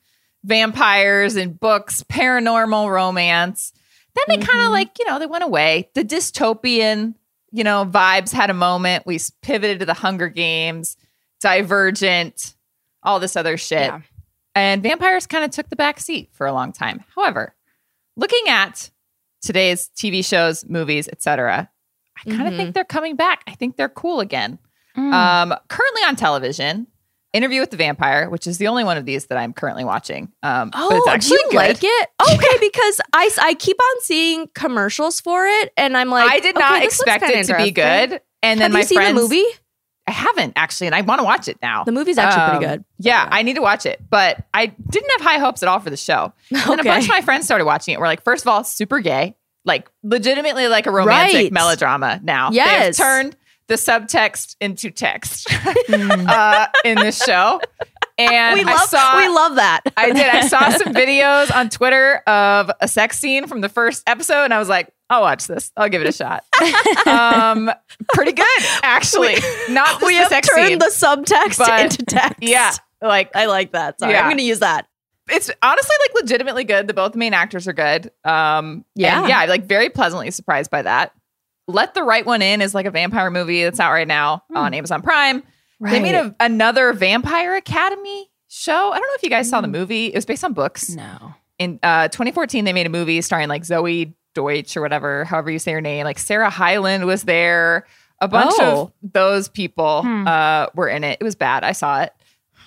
[0.44, 3.74] vampires and books, paranormal romance.
[4.16, 5.90] Then they kind of like, you know, they went away.
[5.96, 7.16] The dystopian,
[7.52, 9.06] you know, vibes had a moment.
[9.06, 10.98] We pivoted to the Hunger Games,
[11.42, 12.56] Divergent,
[13.04, 13.82] all this other shit.
[13.88, 14.02] Yeah.
[14.56, 17.04] And vampires kind of took the back seat for a long time.
[17.16, 17.56] However,
[18.16, 18.90] looking at
[19.42, 21.70] today's TV shows, movies, etc.,
[22.26, 22.58] I kind of Mhm.
[22.58, 23.44] think they're coming back.
[23.48, 24.60] I think they're cool again.
[24.98, 25.14] Mm.
[25.14, 26.88] Um, currently on television,
[27.32, 30.32] Interview with the Vampire, which is the only one of these that I'm currently watching.
[30.42, 31.58] Um, Oh, but it's actually do you good.
[31.58, 32.10] like it?
[32.34, 36.56] Okay, because I, I keep on seeing commercials for it, and I'm like, I did
[36.58, 38.20] not looks expect it to be good.
[38.42, 39.46] And then Have my you seen friends, the movie?
[40.08, 41.84] I haven't actually, and I want to watch it now.
[41.84, 42.86] The movie's actually pretty Um, good.
[42.98, 45.92] Yeah, I need to watch it, but I didn't have high hopes at all for
[45.92, 46.34] the show.
[46.50, 48.00] And then a bunch of my friends started watching it.
[48.00, 49.36] We're like, first of all, super gay,
[49.66, 51.52] like legitimately like a romantic Right.
[51.52, 52.20] melodrama.
[52.24, 52.98] Now, Yes.
[52.98, 53.36] they've turned
[53.68, 55.48] the subtext into text
[55.90, 57.62] uh, in this show,
[58.18, 59.82] and We I love saw we love that.
[59.96, 60.26] I did.
[60.26, 64.54] I saw some videos on Twitter of a sex scene from the first episode, and
[64.54, 65.72] I was like, I'll watch this.
[65.78, 66.44] I'll give it a shot.
[67.08, 67.72] um,
[68.14, 68.46] pretty good,
[68.84, 69.36] actually.
[69.70, 72.38] Not just we the have sex turned scene, the subtext but- into text.
[72.42, 74.00] Yeah, like I like that.
[74.00, 74.22] Sorry, Yeah.
[74.22, 74.88] I'm going to use that.
[75.32, 76.88] It's honestly like legitimately good.
[76.88, 78.12] The both main actors are good.
[78.24, 79.28] Um, Yeah.
[79.28, 81.14] yeah, like very pleasantly surprised by that.
[81.68, 84.74] Let the Right One In is like a vampire movie that's out right now on
[84.74, 85.44] Amazon Prime.
[85.80, 88.74] They made a, another Vampire Academy show.
[88.74, 90.08] I don't know if you guys saw the movie.
[90.08, 90.90] It was based on books.
[90.90, 91.34] No.
[91.60, 95.60] in uh 2014 they made a movie starring like Zoey Deutch or whatever, however you
[95.60, 96.04] say her name.
[96.06, 97.86] Like Sarah Hyland was there.
[98.22, 98.92] A bunch Oh.
[99.04, 101.20] of those people uh were in it.
[101.22, 101.64] It was bad.
[101.64, 102.14] I saw it.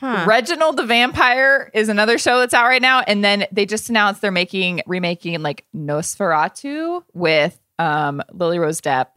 [0.02, 0.24] Huh.
[0.26, 3.00] Reginald the Vampire is another show that's out right now.
[3.00, 9.08] And then they just announced they're making remaking like Nosferatu with um Lily Rose Depp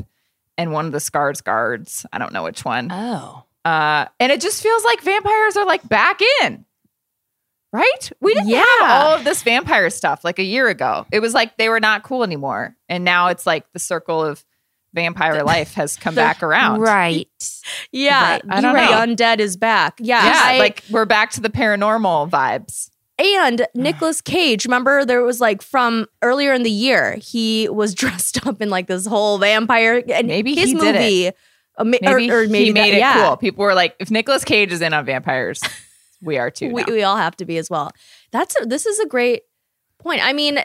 [0.58, 2.06] and one of the Skarsgårds.
[2.14, 2.90] I don't know which one.
[2.92, 3.44] Oh.
[3.66, 6.66] Uh, and it just feels like vampires are like back in.
[7.74, 8.12] Right?
[8.22, 8.64] We didn't Yeah.
[8.82, 11.06] have all of this vampire stuff like a year ago.
[11.12, 12.76] It was like they were not cool anymore.
[12.88, 14.46] And now it's like the circle of
[14.96, 16.80] vampire life has come back around.
[16.82, 17.30] Right.
[17.92, 18.42] Yeah, Right.
[18.50, 18.92] I don't the know.
[19.16, 20.00] undead is back.
[20.00, 22.90] Yeah, Yeah, I- like we're back to the paranormal vibes.
[23.20, 24.66] and Nicolas Cage.
[24.66, 28.88] Remember, there was like from earlier in the year, he was dressed up in like
[28.88, 30.02] this whole vampire.
[30.12, 31.28] And Maybe his he did movie,
[31.78, 33.28] uh, ma- Maybe, or, or maybe he made that- it yeah.
[33.28, 33.38] cool.
[33.38, 35.62] People were like, if Nicolas Cage is in on vampires,
[36.22, 36.72] we are too.
[36.72, 37.92] We, we all have to be as well.
[38.32, 39.44] That's a, this is a great
[40.00, 40.22] point.
[40.26, 40.58] I mean,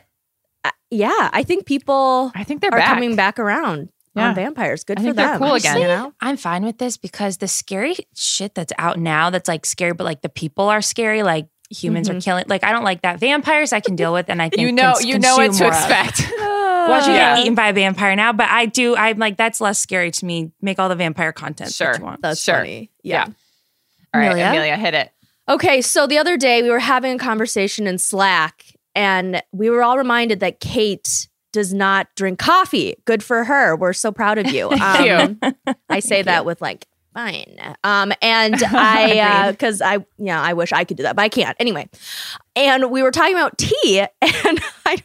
[0.65, 2.95] uh, yeah, I think people I think they're are back.
[2.95, 3.89] coming back around
[4.21, 4.29] Yeah.
[4.29, 4.85] on vampires.
[4.85, 5.39] Good I for think them.
[5.39, 5.81] cool again.
[5.81, 6.13] You know?
[6.21, 10.05] I'm fine with this because the scary shit that's out now that's like scary, but
[10.05, 12.21] like the people are scary, like humans are mm-hmm.
[12.21, 12.45] killing.
[12.49, 13.21] Like I don't like that.
[13.21, 15.63] Vampires I can deal with, and I think You know, cons- you know what to
[15.65, 15.77] more of.
[15.77, 16.33] expect.
[16.41, 17.37] Watching Yeah.
[17.37, 18.97] get eaten by a vampire now, but I do.
[18.97, 20.51] I'm like that's less scary to me.
[20.63, 21.93] Make all the vampire content Sure.
[21.93, 22.23] that you want.
[22.23, 22.57] That's Sure.
[22.57, 22.91] funny.
[23.03, 23.27] Yeah.
[23.27, 23.33] yeah.
[24.13, 24.47] All right, Amelia?
[24.49, 25.13] Amelia, hit it.
[25.49, 28.65] Okay, so the other day we were having a conversation in Slack,
[28.95, 32.97] and we were all reminded that Kate does not drink coffee.
[33.05, 33.77] Good for her.
[33.77, 34.69] We're so proud of you.
[34.77, 37.59] Thank Um, I say that with like fine.
[37.85, 41.57] Um, and I because I yeah I wish I could do that, but I can't
[41.61, 41.89] anyway.
[42.57, 45.03] And we were talking about tea, and I.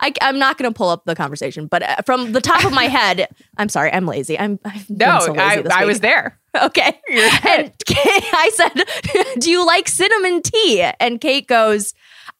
[0.00, 2.72] I, I'm not going to pull up the conversation, but uh, from the top of
[2.72, 3.28] my head,
[3.58, 4.36] I'm sorry, I'm lazy.
[4.36, 6.36] I'm I've been No, so lazy I, I was there.
[6.60, 7.00] Okay.
[7.12, 10.82] And Kate, I said, Do you like cinnamon tea?
[10.98, 11.94] And Kate goes,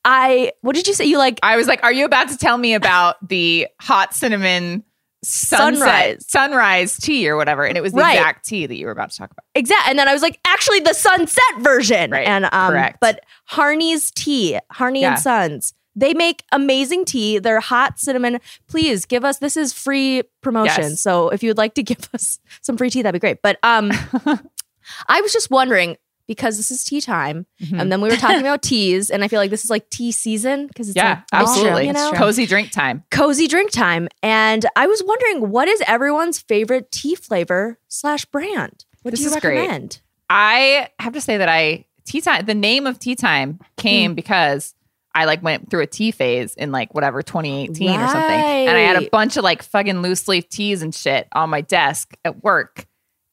[0.05, 1.05] I, what did you say?
[1.05, 4.85] You like, I was like, "Are you about to tell me about the hot cinnamon
[5.25, 5.79] sunset,
[6.23, 6.27] Sunrise.
[6.29, 8.15] sunrise tea or whatever?" And it was the Right.
[8.17, 9.45] exact tea that you were about to talk about.
[9.55, 9.89] exact.
[9.89, 12.11] And then I was like, Actually, the sunset version.
[12.11, 12.27] Right.
[12.27, 12.99] And, um, Correct.
[13.01, 15.13] but Harney's tea, Harney Yeah.
[15.15, 17.39] and Sons, they make amazing tea.
[17.41, 18.41] They're hot cinnamon.
[18.69, 20.85] Please give us, this is free promotion.
[20.91, 21.01] Yes.
[21.01, 23.43] So if you would like to give us some free tea, that'd be great.
[23.43, 23.91] But, um,
[25.09, 25.97] I was just wondering,
[26.29, 27.81] because this is tea time, Mm-hmm.
[27.81, 30.13] and then we were talking about teas, and I feel like this is like tea
[30.13, 31.87] season because it's Yeah, like absolutely.
[31.89, 32.13] you know?
[32.13, 33.03] Cozy drink time.
[33.11, 34.07] cozy drink time.
[34.23, 38.85] And I was wondering, what is everyone's favorite tea flavor slash brand?
[39.03, 39.57] What This do you is great.
[39.59, 40.01] recommend?
[40.31, 42.45] I have to say that I tea time.
[42.45, 44.75] The name of tea time came because
[45.15, 48.81] I like went through a tea phase in like whatever 2018 or something, and I
[48.81, 52.43] had a bunch of like fucking loose leaf teas and shit on my desk at
[52.45, 52.87] work.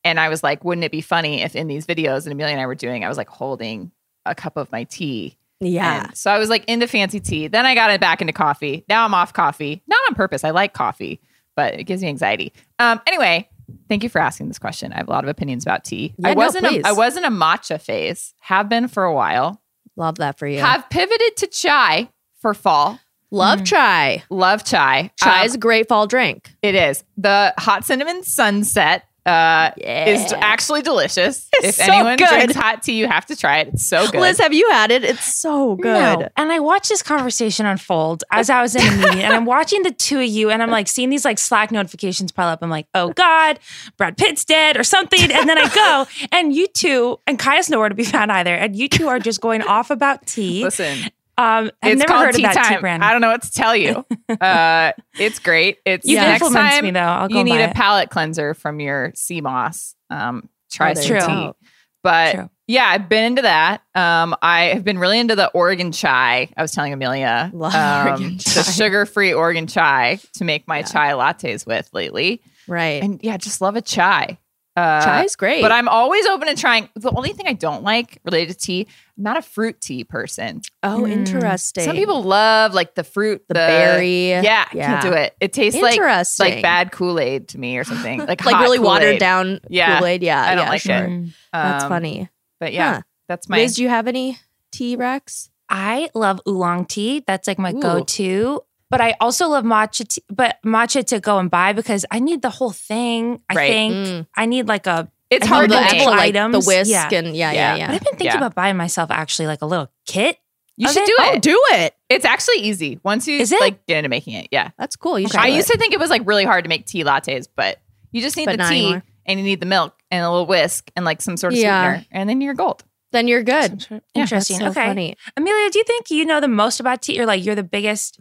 [0.05, 2.61] And I was like, wouldn't it be funny if in these videos that Amelia and
[2.61, 3.91] I were doing, I was like holding
[4.25, 5.37] a cup of my tea.
[5.59, 6.05] Yeah.
[6.05, 7.47] And so I was like into fancy tea.
[7.47, 8.85] Then I got it back into coffee.
[8.87, 9.81] Now I'm off coffee.
[9.87, 10.43] Not on purpose.
[10.43, 11.19] I like coffee,
[11.55, 12.53] but it gives me anxiety.
[12.79, 13.49] Um, anyway,
[13.89, 14.93] thank you for asking this question.
[14.93, 16.13] I have a lot of opinions about tea.
[16.17, 16.83] Yeah, I wasn't please.
[16.85, 18.33] a, I wasn't a matcha phase.
[18.41, 19.61] Have been for a while.
[19.95, 20.59] Love that for you.
[20.59, 22.09] Have pivoted to chai
[22.41, 22.99] for fall.
[23.31, 24.23] Love chai.
[24.29, 25.11] Love chai.
[25.21, 26.51] Chai Um, is a great fall drink.
[26.61, 27.03] it is.
[27.17, 31.49] The hot cinnamon sunset uh, is actually delicious.
[31.53, 32.27] It's if so anyone good.
[32.27, 33.69] drinks hot tea, you have to try it.
[33.69, 34.21] It's so good.
[34.21, 35.03] Liz, have you had it?
[35.03, 36.19] It's so good.
[36.19, 36.29] No.
[36.37, 39.83] And I watched this conversation unfold as I was in a meeting, and I'm watching
[39.83, 42.59] the two of you, and I'm like seeing these like Slack notifications pile up.
[42.61, 43.59] I'm like, oh God,
[43.97, 45.31] Brad Pitt's dead or something.
[45.31, 48.53] And then I go, and you two, and Kaya's nowhere to be found either.
[48.53, 50.63] And you two are just going off about tea.
[50.63, 50.97] Listen,
[51.37, 52.81] Um, I've it's never called heard tea of that tea time.
[52.81, 53.03] brand.
[53.03, 54.05] I don't know what to tell you.
[54.41, 55.79] uh, it's great.
[55.85, 56.99] It's You've next time me, though.
[56.99, 57.75] I'll go you need a it.
[57.75, 59.95] palate cleanser from your sea moss.
[60.09, 61.67] Um, try some there you tea.
[62.03, 62.49] But True.
[62.67, 63.81] yeah, I've been into that.
[63.95, 66.49] Um, I have been really into the Oregon chai.
[66.55, 71.89] I was telling Amelia, um, the sugar-free Oregon chai to make my chai lattes with
[71.93, 72.41] lately.
[72.67, 73.01] Right.
[73.01, 74.37] And yeah, just love a chai.
[74.75, 75.61] Uh, Chai is great.
[75.61, 76.89] But I'm always open to trying.
[76.95, 80.61] The only thing I don't like related to tea, I'm not a fruit tea person.
[80.83, 81.11] oh, Mm.
[81.11, 81.85] interesting.
[81.85, 84.31] Some people love like the fruit, the, berry.
[84.31, 85.33] Yeah, I can't do it.
[85.39, 86.55] It tastes like Interesting.
[86.55, 88.19] like bad Kool Aid to me or something.
[88.27, 89.19] Like Like really watered Kool-Aid.
[89.19, 89.97] down Yeah.
[89.99, 90.23] Kool Aid.
[90.23, 90.95] Yeah, I don't yeah, like sure.
[90.95, 91.09] it.
[91.09, 91.33] Mm.
[91.53, 92.29] That's Um, funny.
[92.59, 93.01] But yeah, Huh.
[93.29, 93.57] that's my.
[93.57, 94.39] Liz, do you have any
[94.71, 95.49] tea, Rex?
[95.69, 97.23] I love oolong tea.
[97.25, 97.79] That's like my Ooh.
[97.79, 98.61] go-to.
[98.89, 102.41] But I also love matcha tea, but matcha to go and buy because I need
[102.41, 103.41] the whole thing.
[103.49, 103.69] I Right.
[103.71, 104.27] think Mm.
[104.35, 106.01] I need like a it's I hard know to the make.
[106.07, 107.09] actual like the whisk Yeah.
[107.11, 107.75] and yeah, yeah, Yeah.
[107.77, 107.87] yeah.
[107.87, 108.37] But I've been thinking Yeah.
[108.37, 110.37] about buying myself actually like a little kit.
[110.77, 111.07] You should it?
[111.07, 111.41] do Oh, it.
[111.41, 111.95] do it.
[112.09, 114.49] It's actually easy once you like get into making it.
[114.51, 114.69] Yeah.
[114.77, 115.17] That's cool.
[115.17, 115.37] You should.
[115.39, 115.73] I used it.
[115.73, 117.79] to think it was like really hard to make tea lattes, but
[118.11, 119.03] you just need But the tea anymore.
[119.25, 121.93] and you need the milk and a little whisk and like some sort of Yeah.
[121.95, 122.83] sweetener, and then you're gold.
[123.13, 123.87] Then you're good.
[124.13, 124.59] Interesting.
[124.59, 124.89] That's so okay.
[124.89, 125.15] funny.
[125.37, 127.19] Amelia, do you think you know the most about tea?
[127.21, 128.19] Or like you're the biggest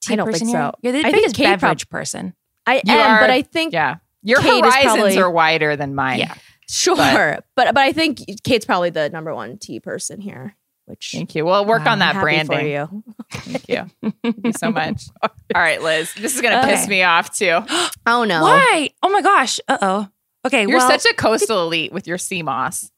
[0.00, 0.70] tea I don't person think here?
[0.82, 2.34] You're the I think biggest Kate prob- beverage person.
[2.66, 3.96] I You am, are- but I think Yeah.
[4.22, 6.18] Your Kate horizons probably- are wider than mine.
[6.18, 6.34] Yeah.
[6.68, 7.74] sure, But- but.
[7.74, 10.56] but I think Kate's probably the number one tea person here.
[10.86, 11.44] Which Thank you.
[11.44, 11.92] Well, work Wow.
[11.92, 12.66] on that for branding.
[12.66, 13.04] you.
[13.30, 13.90] Thank you.
[14.24, 15.04] Thank you so much.
[15.22, 16.12] All right, Liz.
[16.14, 17.60] This is gonna piss me off too.
[18.06, 18.42] Oh no!
[18.42, 18.90] Why?
[19.02, 19.60] Oh my gosh.
[19.68, 20.08] Uh oh.
[20.46, 20.62] Okay.
[20.62, 22.90] You're well, such a coastal elite with your sea moss.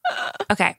[0.50, 0.76] Okay.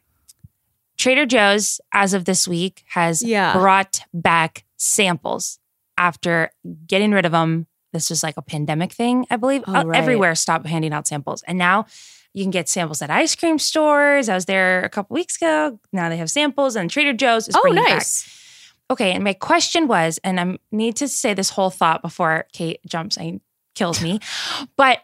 [0.97, 3.53] Trader Joe's, as of this week, has Yeah.
[3.53, 5.59] brought back samples
[5.98, 6.52] after
[6.88, 7.68] getting rid of them.
[7.91, 9.64] This was like a pandemic thing, I believe.
[9.68, 9.98] Oh, Uh, right.
[10.00, 11.44] Everywhere stopped handing out samples.
[11.44, 11.86] And now
[12.34, 14.30] you can get samples at ice cream stores.
[14.30, 15.80] I was there a couple weeks ago.
[15.91, 18.06] Now they have samples, and Trader Joe's is Oh, bringing it back.
[18.89, 22.80] Okay, and my question was, and I need to say this whole thought before Kate
[22.88, 23.39] jumps and
[23.76, 24.20] kills me,
[24.76, 25.00] but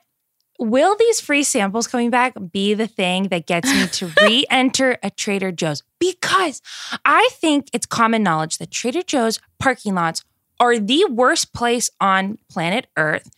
[0.60, 5.10] will these free samples coming back be the thing that gets me to re-enter a
[5.12, 5.84] Trader Joe's?
[6.00, 6.62] Because
[7.06, 10.24] I think it's common knowledge that Trader Joe's parking lots
[10.60, 13.30] are the worst place on planet Earth.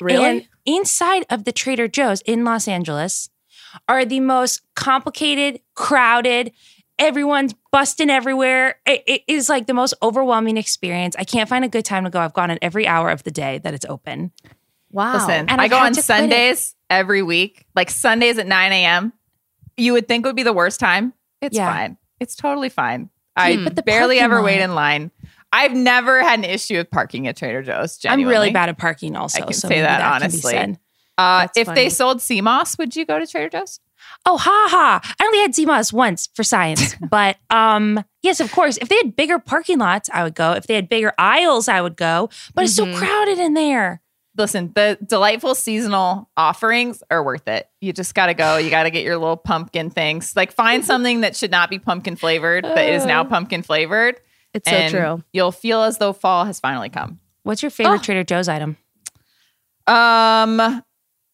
[0.00, 0.24] Really?
[0.24, 3.28] And inside of the Trader Joe's in Los Angeles
[3.88, 6.52] are the most complicated, crowded,
[6.98, 8.76] everyone's busting everywhere.
[8.86, 11.16] It, it is like the most overwhelming experience.
[11.18, 12.20] I can't find a good time to go.
[12.20, 14.32] I've gone at every hour of the day that it's open.
[14.90, 15.14] wow.
[15.14, 16.04] Listen, And I I've go on to it.
[16.04, 19.12] Sundays every week, like Sundays at 9 a.m.
[19.76, 21.12] You would think would be the worst time.
[21.40, 21.72] It's Yeah.
[21.72, 21.96] fine.
[22.18, 23.08] It's totally fine.
[23.36, 23.64] I Hmm.
[23.64, 25.10] But the barely parking ever wait in line.
[25.52, 27.98] I've never had an issue with parking at Trader Joe's.
[28.06, 29.38] I'm really bad at parking also.
[29.42, 30.76] I can so say that be honestly.
[31.18, 31.82] Uh, if funny.
[31.82, 33.80] they sold moss, would you go to Trader Joe's?
[34.24, 35.14] Oh, ha ha.
[35.20, 36.94] I only had sea moss once for science.
[37.10, 38.78] but um, yes, of course.
[38.78, 40.52] If they had bigger parking lots, I would go.
[40.52, 42.30] If they had bigger aisles, I would go.
[42.54, 42.96] But it's so Mhm.
[42.96, 44.00] crowded in there.
[44.36, 47.68] Listen, the delightful seasonal offerings are worth it.
[47.80, 48.56] You just got to go.
[48.56, 50.34] You got to get your little pumpkin things.
[50.36, 54.20] Like find something that should not be pumpkin flavored, but is now pumpkin flavored.
[54.54, 55.24] It's so true.
[55.32, 57.20] You'll feel as though fall has finally come.
[57.42, 58.02] What's your favorite Oh.
[58.02, 58.76] Trader Joe's item?
[59.86, 60.82] Um,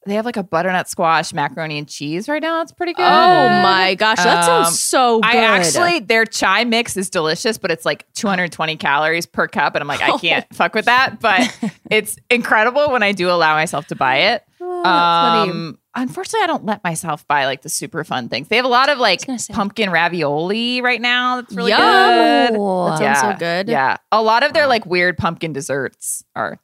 [0.06, 2.62] they have like a butternut squash macaroni and cheese right now.
[2.62, 3.02] It's pretty good.
[3.04, 5.26] Oh my gosh, that Um, sounds so good.
[5.34, 9.82] I actually their chai mix is delicious, but it's like 220 calories per cup, and
[9.82, 11.20] I'm like, I can't fuck with that.
[11.20, 11.56] But
[11.90, 14.42] it's incredible when I do allow myself to buy it.
[14.60, 14.84] Oh.
[14.84, 18.48] Um, unfortunately, I don't let myself buy like the super fun things.
[18.48, 19.20] They have a lot of like
[19.52, 21.40] pumpkin ravioli right now.
[21.42, 21.80] That's really Yum.
[21.80, 22.58] good.
[22.58, 23.68] Oh, That sounds so good.
[23.68, 26.58] Yeah, a lot of their like weird pumpkin desserts are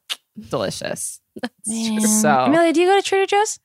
[0.49, 1.19] delicious.
[1.67, 2.01] man.
[2.01, 3.59] So- Amelia, do you go to Trader Joe's?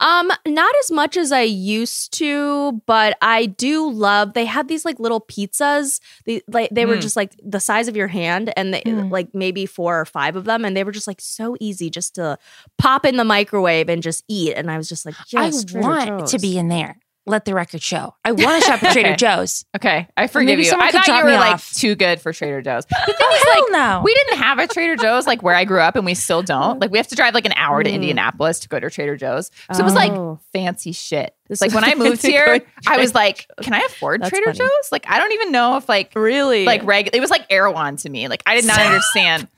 [0.00, 4.34] Um, not as much as I used to, but I do love.
[4.34, 6.00] They had these like little pizzas.
[6.26, 7.00] They like they were Mm.
[7.02, 9.10] just like the size of your hand, and they, Mm.
[9.10, 12.14] like maybe four or five of them, and they were just like so easy just
[12.16, 12.38] to
[12.78, 14.52] pop in the microwave and just eat.
[14.54, 16.30] And I was just like, yes, I Trader want Joe's.
[16.32, 16.98] to be in there.
[17.28, 18.14] Let the record show.
[18.24, 19.16] I want to shop at Trader Okay.
[19.16, 19.64] Joe's.
[19.74, 20.72] Okay, I forgive you.
[20.78, 21.72] I thought you were like off.
[21.72, 22.86] too good for Trader Joe's.
[22.86, 24.02] The thing Oh, is, hell like, no.
[24.04, 26.78] we didn't have a Trader Joe's like where I grew up, and we still don't.
[26.80, 27.94] Like, we have to drive like an hour to Mm.
[27.94, 29.50] Indianapolis to go to Trader Joe's.
[29.72, 30.38] So it was like Oh.
[30.52, 31.34] fancy shit.
[31.48, 34.58] This like when I moved here, I was like, can I afford That's Trader funny.
[34.58, 34.92] Joe's?
[34.92, 37.10] Like, I don't even know if like really like reg.
[37.12, 38.28] It was like Erewhon to me.
[38.28, 39.48] Like, I did not understand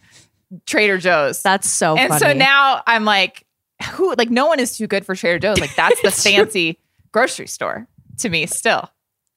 [0.66, 1.42] Trader Joe's.
[1.42, 2.20] That's so and funny.
[2.20, 3.44] so now I'm like,
[3.92, 4.14] who?
[4.16, 5.60] Like, no one is too good for Trader Joe's.
[5.60, 6.78] Like, that's the fancy
[7.12, 7.86] grocery store
[8.18, 8.88] to me still.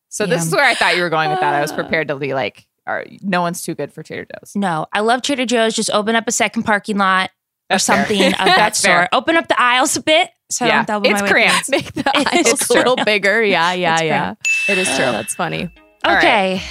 [0.10, 1.54] So this is where I thought you were going with that.
[1.54, 1.76] I was ah.
[1.76, 4.54] prepared to be like, all right, no one's too good for Trader Joe's.
[4.56, 5.74] No, I love Trader Joe's.
[5.74, 7.30] Just open up a second parking lot
[7.70, 7.98] or That's fair.
[7.98, 8.92] something of that That's sort.
[8.94, 9.10] fair.
[9.14, 10.30] Open up the aisles a bit.
[10.50, 11.32] So I Yeah, don't double it's my weight.
[11.32, 11.70] cramped.
[11.72, 13.06] make the It's aisles a little true.
[13.06, 13.42] bigger.
[13.44, 14.34] Yeah, yeah, It's yeah.
[14.68, 15.06] It is Oh, true.
[15.06, 15.70] that's funny.
[16.04, 16.18] All right.
[16.18, 16.62] Okay,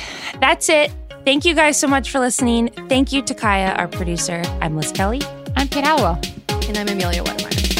[0.41, 0.93] that's it.
[1.25, 2.69] Thank you guys so much for listening.
[2.89, 4.43] Thank you to Kaya, our producer.
[4.61, 5.23] I'm Liz Kelly.
[5.57, 6.21] I'm Kate Halliwell.
[6.69, 7.80] And I'm Amelia Wedemeyer.